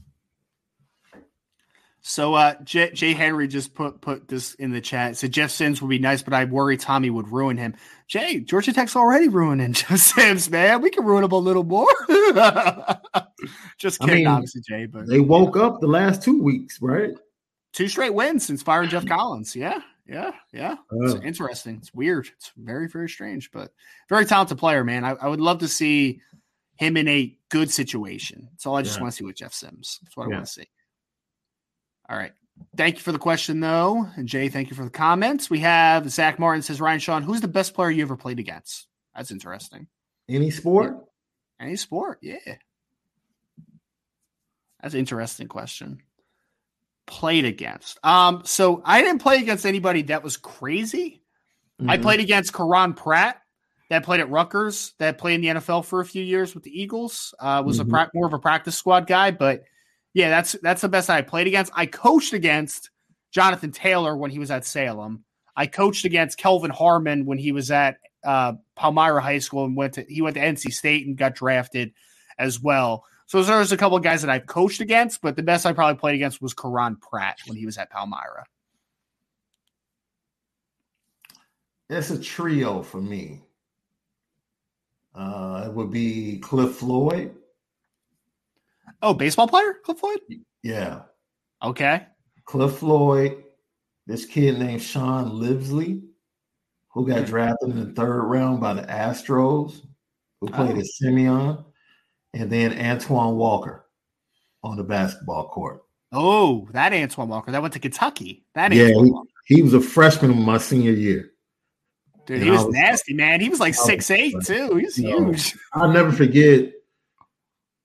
[2.08, 5.18] So uh, J-, Jay Henry just put put this in the chat.
[5.18, 7.74] Said Jeff Sims would be nice, but I worry Tommy would ruin him.
[8.06, 10.80] Jay, Georgia Tech's already ruining Jeff Sims, man.
[10.80, 11.86] We can ruin him a little more.
[13.76, 14.86] just kidding, I mean, obviously, Jay.
[14.86, 17.10] But they woke up the last two weeks, right?
[17.74, 19.54] Two straight wins since firing Geoff Collins.
[19.54, 20.76] Yeah, yeah, yeah.
[21.02, 21.76] It's uh, interesting.
[21.76, 22.30] It's weird.
[22.38, 23.70] It's very, very strange, but
[24.08, 25.04] very talented player, man.
[25.04, 26.22] I, I would love to see
[26.76, 28.48] him in a good situation.
[28.52, 29.02] That's all I just yeah.
[29.02, 29.98] want to see with Jeff Sims.
[30.02, 30.36] That's what yeah.
[30.36, 30.68] I want to see.
[32.08, 32.32] All right.
[32.76, 34.08] Thank you for the question, though.
[34.16, 35.50] And Jay, thank you for the comments.
[35.50, 38.86] We have Zach Martin says, Ryan Sean, who's the best player you ever played against?
[39.14, 39.88] That's interesting.
[40.28, 40.96] Any sport?
[41.60, 41.66] Yeah.
[41.66, 42.56] Any sport, yeah.
[44.80, 46.02] That's an interesting question.
[47.06, 47.98] Played against.
[48.04, 51.22] Um, so I didn't play against anybody that was crazy.
[51.80, 51.90] Mm-hmm.
[51.90, 53.40] I played against Karan Pratt,
[53.90, 56.80] that played at Rutgers, that played in the NFL for a few years with the
[56.80, 57.34] Eagles.
[57.40, 57.88] Uh, was mm-hmm.
[57.88, 59.64] a pra- more of a practice squad guy, but–
[60.18, 61.70] yeah, that's that's the best I played against.
[61.76, 62.90] I coached against
[63.30, 65.22] Jonathan Taylor when he was at Salem.
[65.54, 69.94] I coached against Kelvin Harmon when he was at uh, Palmyra High School and went
[69.94, 71.92] to he went to NC State and got drafted
[72.36, 73.04] as well.
[73.26, 76.00] So there's a couple of guys that I've coached against, but the best I probably
[76.00, 78.44] played against was Karan Pratt when he was at Palmyra.
[81.88, 83.42] It's a trio for me.
[85.14, 87.37] Uh, it would be Cliff Floyd.
[89.02, 90.20] Oh, baseball player, Cliff Floyd.
[90.62, 91.02] Yeah.
[91.62, 92.06] Okay.
[92.44, 93.44] Cliff Floyd.
[94.06, 96.02] This kid named Sean Livesley,
[96.94, 97.24] who got hmm.
[97.26, 99.82] drafted in the third round by the Astros,
[100.40, 100.80] who played oh.
[100.80, 101.64] at Simeon,
[102.32, 103.84] and then Antoine Walker
[104.62, 105.82] on the basketball court.
[106.10, 107.52] Oh, that Antoine Walker.
[107.52, 108.46] That went to Kentucky.
[108.54, 109.12] That yeah, he,
[109.46, 111.32] he, was a freshman in my senior year.
[112.24, 113.42] Dude, and he was, was, nasty, man.
[113.42, 114.74] He was like six eight too.
[114.76, 115.54] He was huge.
[115.74, 116.72] I'll never forget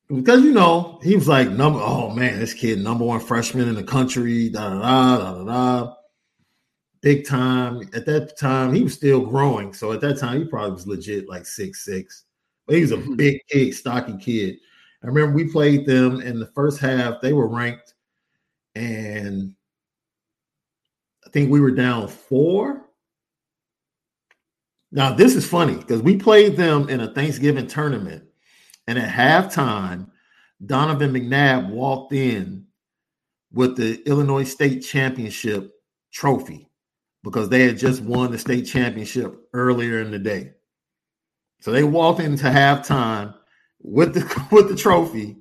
[0.07, 3.75] because you know he was like number oh man this kid number one freshman in
[3.75, 5.93] the country da da da da da
[7.03, 7.81] big time.
[7.93, 9.73] At that time he was still growing.
[9.73, 12.23] So at that time he probably was legit like six six.
[12.65, 13.15] But he was a mm-hmm.
[13.15, 14.55] big kid stocky kid.
[15.03, 17.21] I remember we played them in the first half.
[17.21, 17.93] They were ranked
[18.73, 19.53] and
[21.27, 22.89] I think we were down four.
[24.91, 28.23] Now this is funny because we played them in a Thanksgiving tournament
[28.87, 30.07] and at halftime,
[30.65, 32.65] Donovan McNabb walked in
[33.51, 35.73] with the Illinois State Championship
[36.11, 36.69] trophy
[37.23, 40.51] because they had just won the state championship earlier in the day.
[41.61, 43.33] So they walked into halftime
[43.81, 45.37] with the with the trophy.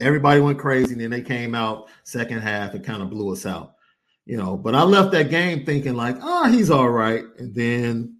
[0.00, 3.46] Everybody went crazy, and then they came out second half and kind of blew us
[3.46, 3.74] out.
[4.26, 7.24] You know, but I left that game thinking like, oh, he's all right.
[7.38, 8.18] And then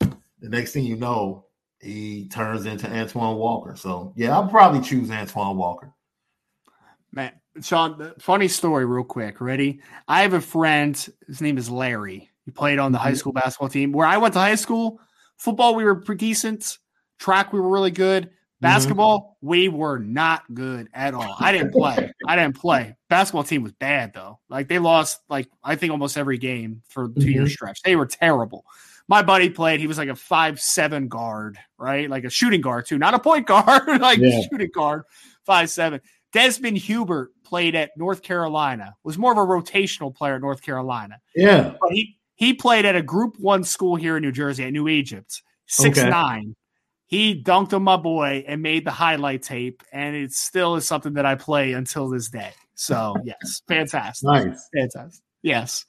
[0.00, 1.46] the next thing you know,
[1.80, 3.76] he turns into Antoine Walker.
[3.76, 5.92] So yeah, I'll probably choose Antoine Walker.
[7.12, 9.40] Man, Sean, funny story, real quick.
[9.40, 9.80] Ready?
[10.06, 10.94] I have a friend.
[11.26, 12.30] His name is Larry.
[12.44, 13.16] He played on the high mm-hmm.
[13.16, 15.00] school basketball team where I went to high school.
[15.36, 16.78] Football, we were pretty decent.
[17.18, 18.24] Track, we were really good.
[18.24, 18.32] Mm-hmm.
[18.60, 19.48] Basketball, mm-hmm.
[19.48, 21.36] we were not good at all.
[21.38, 22.12] I didn't play.
[22.26, 22.96] I didn't play.
[23.08, 24.40] Basketball team was bad though.
[24.48, 27.28] Like they lost like I think almost every game for 2 mm-hmm.
[27.28, 27.82] year stretch.
[27.82, 28.64] They were terrible
[29.08, 29.80] my buddy played.
[29.80, 32.08] He was like a five seven guard, right?
[32.08, 34.42] Like a shooting guard too, not a point guard, like yeah.
[34.50, 35.02] shooting guard,
[35.44, 36.00] five seven.
[36.32, 38.94] Desmond Hubert played at North Carolina.
[39.02, 41.18] Was more of a rotational player at North Carolina.
[41.34, 44.72] Yeah, but he he played at a Group One school here in New Jersey at
[44.72, 45.42] New Egypt.
[45.66, 46.10] Six okay.
[46.10, 46.54] nine.
[47.06, 51.14] He dunked on my boy and made the highlight tape, and it still is something
[51.14, 52.52] that I play until this day.
[52.74, 55.24] So yes, fantastic, nice, fantastic.
[55.40, 55.86] Yes.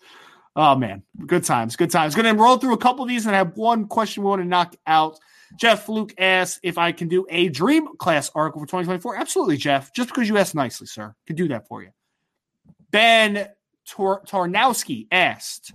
[0.62, 2.16] Oh man, good times, good times.
[2.16, 4.42] Going to roll through a couple of these, and I have one question we want
[4.42, 5.18] to knock out.
[5.58, 9.16] Jeff Luke asks if I can do a dream class article for 2024.
[9.16, 9.94] Absolutely, Jeff.
[9.94, 11.92] Just because you asked nicely, sir, can do that for you.
[12.92, 13.48] Ben
[13.88, 15.72] Tor- Tarnowski asked,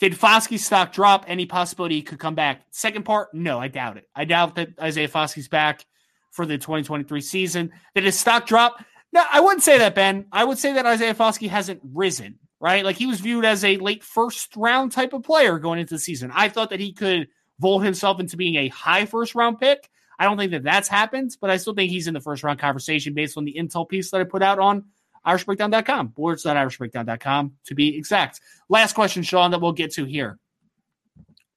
[0.00, 1.24] "Did Foskey's stock drop?
[1.28, 4.08] Any possibility he could come back?" Second part, no, I doubt it.
[4.12, 5.86] I doubt that Isaiah Foskey's back
[6.32, 7.70] for the 2023 season.
[7.94, 8.84] Did his stock drop?
[9.12, 10.26] No, I wouldn't say that, Ben.
[10.32, 12.84] I would say that Isaiah Foskey hasn't risen right?
[12.84, 16.00] Like he was viewed as a late first round type of player going into the
[16.00, 16.30] season.
[16.34, 19.90] I thought that he could vault himself into being a high first round pick.
[20.18, 22.58] I don't think that that's happened, but I still think he's in the first round
[22.58, 24.84] conversation based on the intel piece that I put out on
[25.26, 28.40] irishbreakdown.com, boards.irishbreakdown.com to be exact.
[28.68, 30.38] Last question, Sean, that we'll get to here.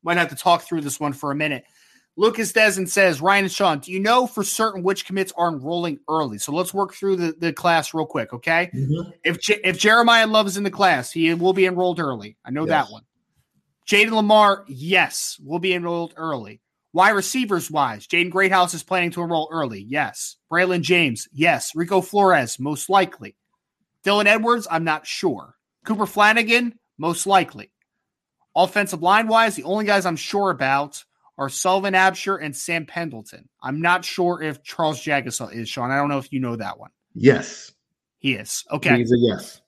[0.03, 1.63] Might have to talk through this one for a minute.
[2.15, 5.99] Lucas Desin says, Ryan and Sean, do you know for certain which commits are enrolling
[6.07, 6.37] early?
[6.37, 8.69] So let's work through the, the class real quick, okay?
[8.73, 9.11] Mm-hmm.
[9.23, 12.37] If Je- if Jeremiyah Love is in the class, he will be enrolled early.
[12.45, 12.69] I know yes.
[12.69, 13.03] that one.
[13.87, 16.61] Jayden Limar, yes, will be enrolled early.
[16.93, 19.81] Wide receivers wise, Jaden Greathouse is planning to enroll early.
[19.81, 20.37] Yes.
[20.51, 21.71] Braylon James, yes.
[21.73, 23.35] Rico Flores, most likely.
[24.05, 25.55] Dylan Edwards, I'm not sure.
[25.85, 27.71] Cooper Flanigan, most likely.
[28.55, 31.03] Offensive line wise, the only guys I'm sure about
[31.37, 33.49] are Sullivan Absher and Sam Pendleton.
[33.61, 35.91] I'm not sure if Charles Jagusah is, Sean.
[35.91, 36.91] I don't know if you know that one.
[37.15, 37.71] Yes.
[38.19, 38.63] He is.
[38.71, 38.97] Okay.
[38.97, 39.61] He's a yes.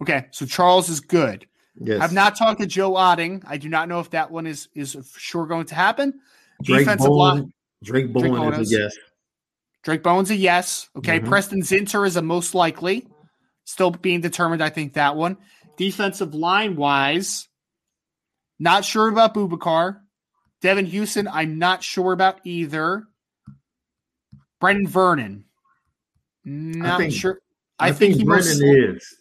[0.00, 0.26] Okay.
[0.30, 1.46] So Charles is good.
[1.80, 2.00] Yes.
[2.00, 3.42] I've not talked to Joe Otting.
[3.46, 6.20] I do not know if that one is is sure going to happen.
[6.62, 7.52] Drake Defensive Bowen, line.
[7.84, 8.96] Drake Bowen Bowen is a yes.
[9.84, 10.88] Drake Bowen's a yes.
[10.96, 11.20] Okay.
[11.20, 11.28] Mhm.
[11.28, 13.06] Preston Zinter is a most likely.
[13.64, 15.36] Still being determined, I think that one.
[15.76, 17.48] Defensive line wise,
[18.58, 20.00] not sure about Bubakar.
[20.62, 23.06] Devan Houstan, I'm not sure about either.
[24.62, 25.44] Brenan Vernon,
[26.44, 27.40] not think- sure.
[27.78, 29.16] I, I, think, he Brenan is.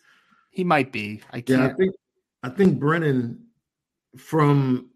[0.50, 1.22] he might be.
[1.32, 1.94] I Yeah, I think
[2.42, 3.38] I think Brenan
[4.18, 4.90] from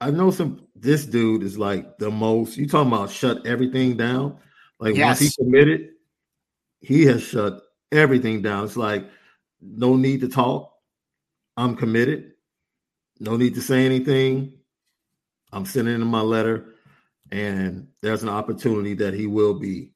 [0.00, 4.38] I know some this dude is like the most you talking about shut everything down.
[4.80, 5.36] Like once he Yes.
[5.36, 5.90] committed,
[6.80, 7.60] he has shut
[7.92, 8.64] everything down.
[8.64, 9.04] It's like
[9.60, 10.72] no need to talk.
[11.58, 12.32] I'm committed.
[13.20, 14.54] No need to say anything.
[15.54, 16.74] I'm sending him my letter,
[17.30, 19.92] and there's an opportunity that he will be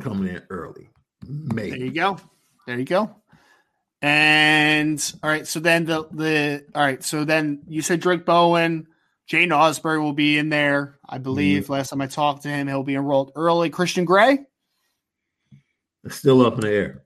[0.00, 0.90] coming in early.
[1.22, 2.18] There you go.
[2.66, 3.14] There you go.
[4.02, 8.88] And all right, so then the the all right, so then you said Drake Bowen,
[9.28, 10.98] Jane Osbury will be in there.
[11.08, 11.72] I believe mm-hmm.
[11.72, 13.70] last time I talked to him, he'll be enrolled early.
[13.70, 14.40] Christian Gray
[16.02, 17.04] It's still up in the air.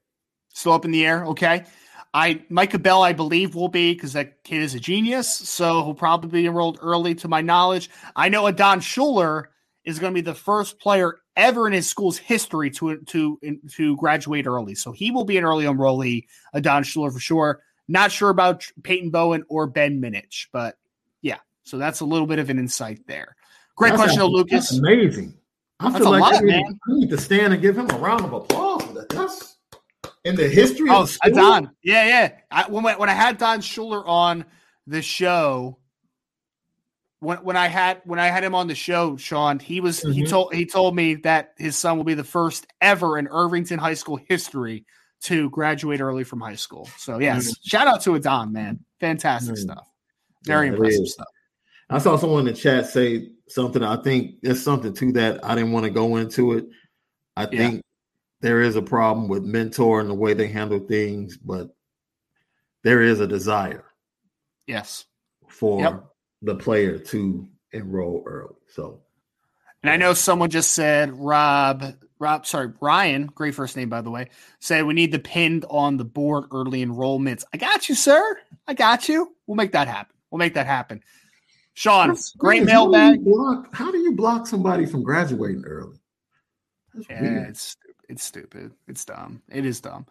[0.48, 1.26] still up in the air.
[1.26, 1.66] Okay,
[2.14, 5.94] I Micah Bell, I believe, will be because that kid is a genius, so he'll
[5.94, 7.14] probably be enrolled early.
[7.16, 9.44] To my knowledge, I know Adon Shuler
[9.84, 13.38] is going to be the first player ever in his school's history to to
[13.72, 16.24] to graduate early, so he will be an early enrollee.
[16.54, 17.60] Adon Shuler for sure.
[17.88, 20.76] Not sure about Peyton Bowen or Ben Minich, but
[21.22, 23.34] yeah, so that's a little bit of an insight there.
[23.76, 24.78] Great That's question, though, actually- Lucas.
[24.78, 25.34] Amazing.
[25.80, 26.64] I That's feel a like I need, man.
[26.88, 28.82] I need to stand and give him a round of applause.
[28.82, 29.08] for that.
[29.10, 29.57] That's
[30.28, 31.34] in the history Oh, of the school.
[31.34, 31.70] Don.
[31.82, 32.32] Yeah, yeah.
[32.50, 34.44] I, when, when I had Don Shuler on
[34.86, 35.78] the show,
[37.20, 40.22] when when I had when I had him on the show, Sean, he was he
[40.22, 40.28] Mhm.
[40.28, 43.94] told he told me that his son will be the first ever in Irvington High
[43.94, 44.84] School history
[45.22, 46.88] to graduate early from high school.
[46.96, 48.84] So yes, shout out to Adon, man.
[49.00, 49.58] Fantastic Mhm.
[49.58, 49.88] stuff.
[50.44, 51.26] Very Yeah, impressive stuff.
[51.90, 53.82] I saw someone in the chat say something.
[53.82, 55.44] I think there's something to that.
[55.44, 56.66] I didn't want to go into it.
[57.36, 57.82] I think
[58.40, 61.74] there is a problem with mentor and the way they handle things, but
[62.84, 63.84] there is a desire
[64.66, 65.06] Yes.
[65.48, 66.04] for Yep.
[66.42, 68.54] the player to enroll early.
[68.68, 69.02] So
[69.82, 71.84] And I know someone just said Rob,
[72.18, 74.28] Rob, sorry, Ryan, great first name by the way,
[74.58, 77.44] said we need the pinned on the board early enrollments.
[77.52, 78.40] I got you, sir.
[78.66, 79.36] I got you.
[79.46, 80.14] We'll make that happen.
[80.30, 81.02] We'll make that happen.
[81.74, 82.68] Sean, That's great.
[82.68, 83.24] How mailbag.
[83.24, 86.00] block- How do you block somebody from graduating early?
[86.92, 87.48] That's Yeah, weird.
[87.50, 87.76] it's
[88.08, 88.72] it's stupid.
[88.86, 89.42] It's dumb.
[89.50, 90.06] It is dumb.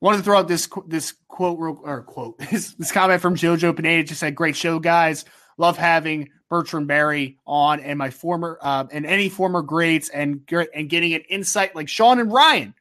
[0.00, 4.04] Wanted to throw out this this quote or quote this, this comment from Jojo Pineda.
[4.04, 5.24] Just said, "Great show, guys.
[5.58, 10.88] Love having Bertrand Berry on, and my former uh, and any former greats, and and
[10.88, 12.74] getting an insight like Sean and Ryan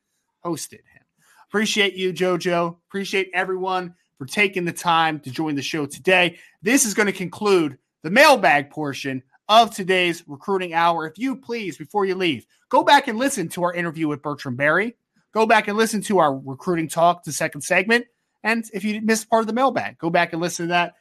[0.46, 1.04] hosted him.
[1.48, 2.78] Appreciate you, Jojo.
[2.88, 6.38] Appreciate everyone for taking the time to join the show today.
[6.62, 11.08] This is going to conclude the mailbag portion of today's recruiting hour.
[11.08, 14.58] If you please, before you leave, go back and listen to our interview with Bertrand
[14.58, 14.96] Berry.
[15.34, 18.06] Go back and listen to our recruiting talk, the second segment.
[18.44, 20.94] And if you missed part of the mailbag, go back and listen to that.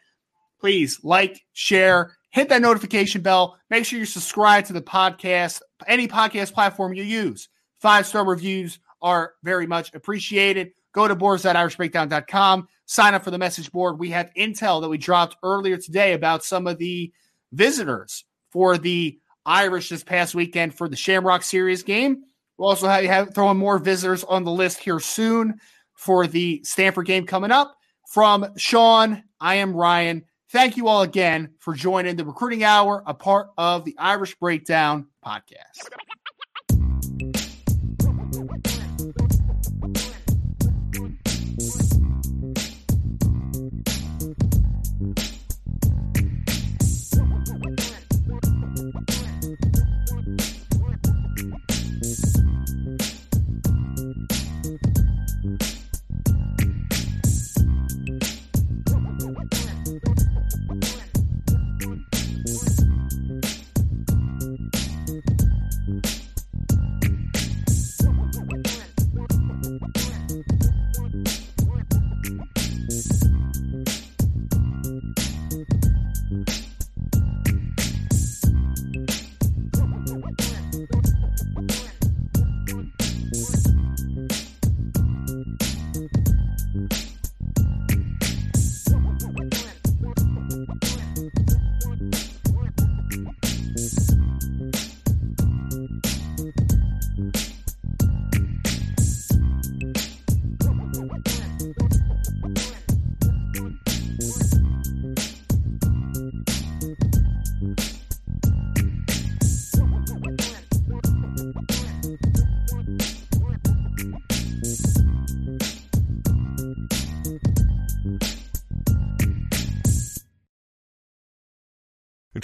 [0.61, 3.59] Please like, share, hit that notification bell.
[3.71, 7.49] Make sure you subscribe to the podcast, any podcast platform you use.
[7.81, 10.73] Five star reviews are very much appreciated.
[10.93, 13.99] Go to boards.irishbreakdown.com, sign up for the message board.
[13.99, 17.13] We have intel that we dropped earlier today about some of the
[17.53, 19.19] visitors for the
[19.49, 22.23] Irish this past weekend for the Shamrock Series game.
[22.59, 25.59] We'll also have, have throwing more visitors on the list here soon
[25.95, 27.75] for the Stanford game coming up.
[28.13, 30.25] From Sean, I am Ryan.
[30.51, 35.07] Thank you all again for joining the Recruiting Hour, a part of the Irish Breakdown
[35.25, 35.89] podcast.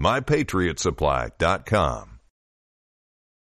[0.00, 2.09] MyPatriotSupply.com.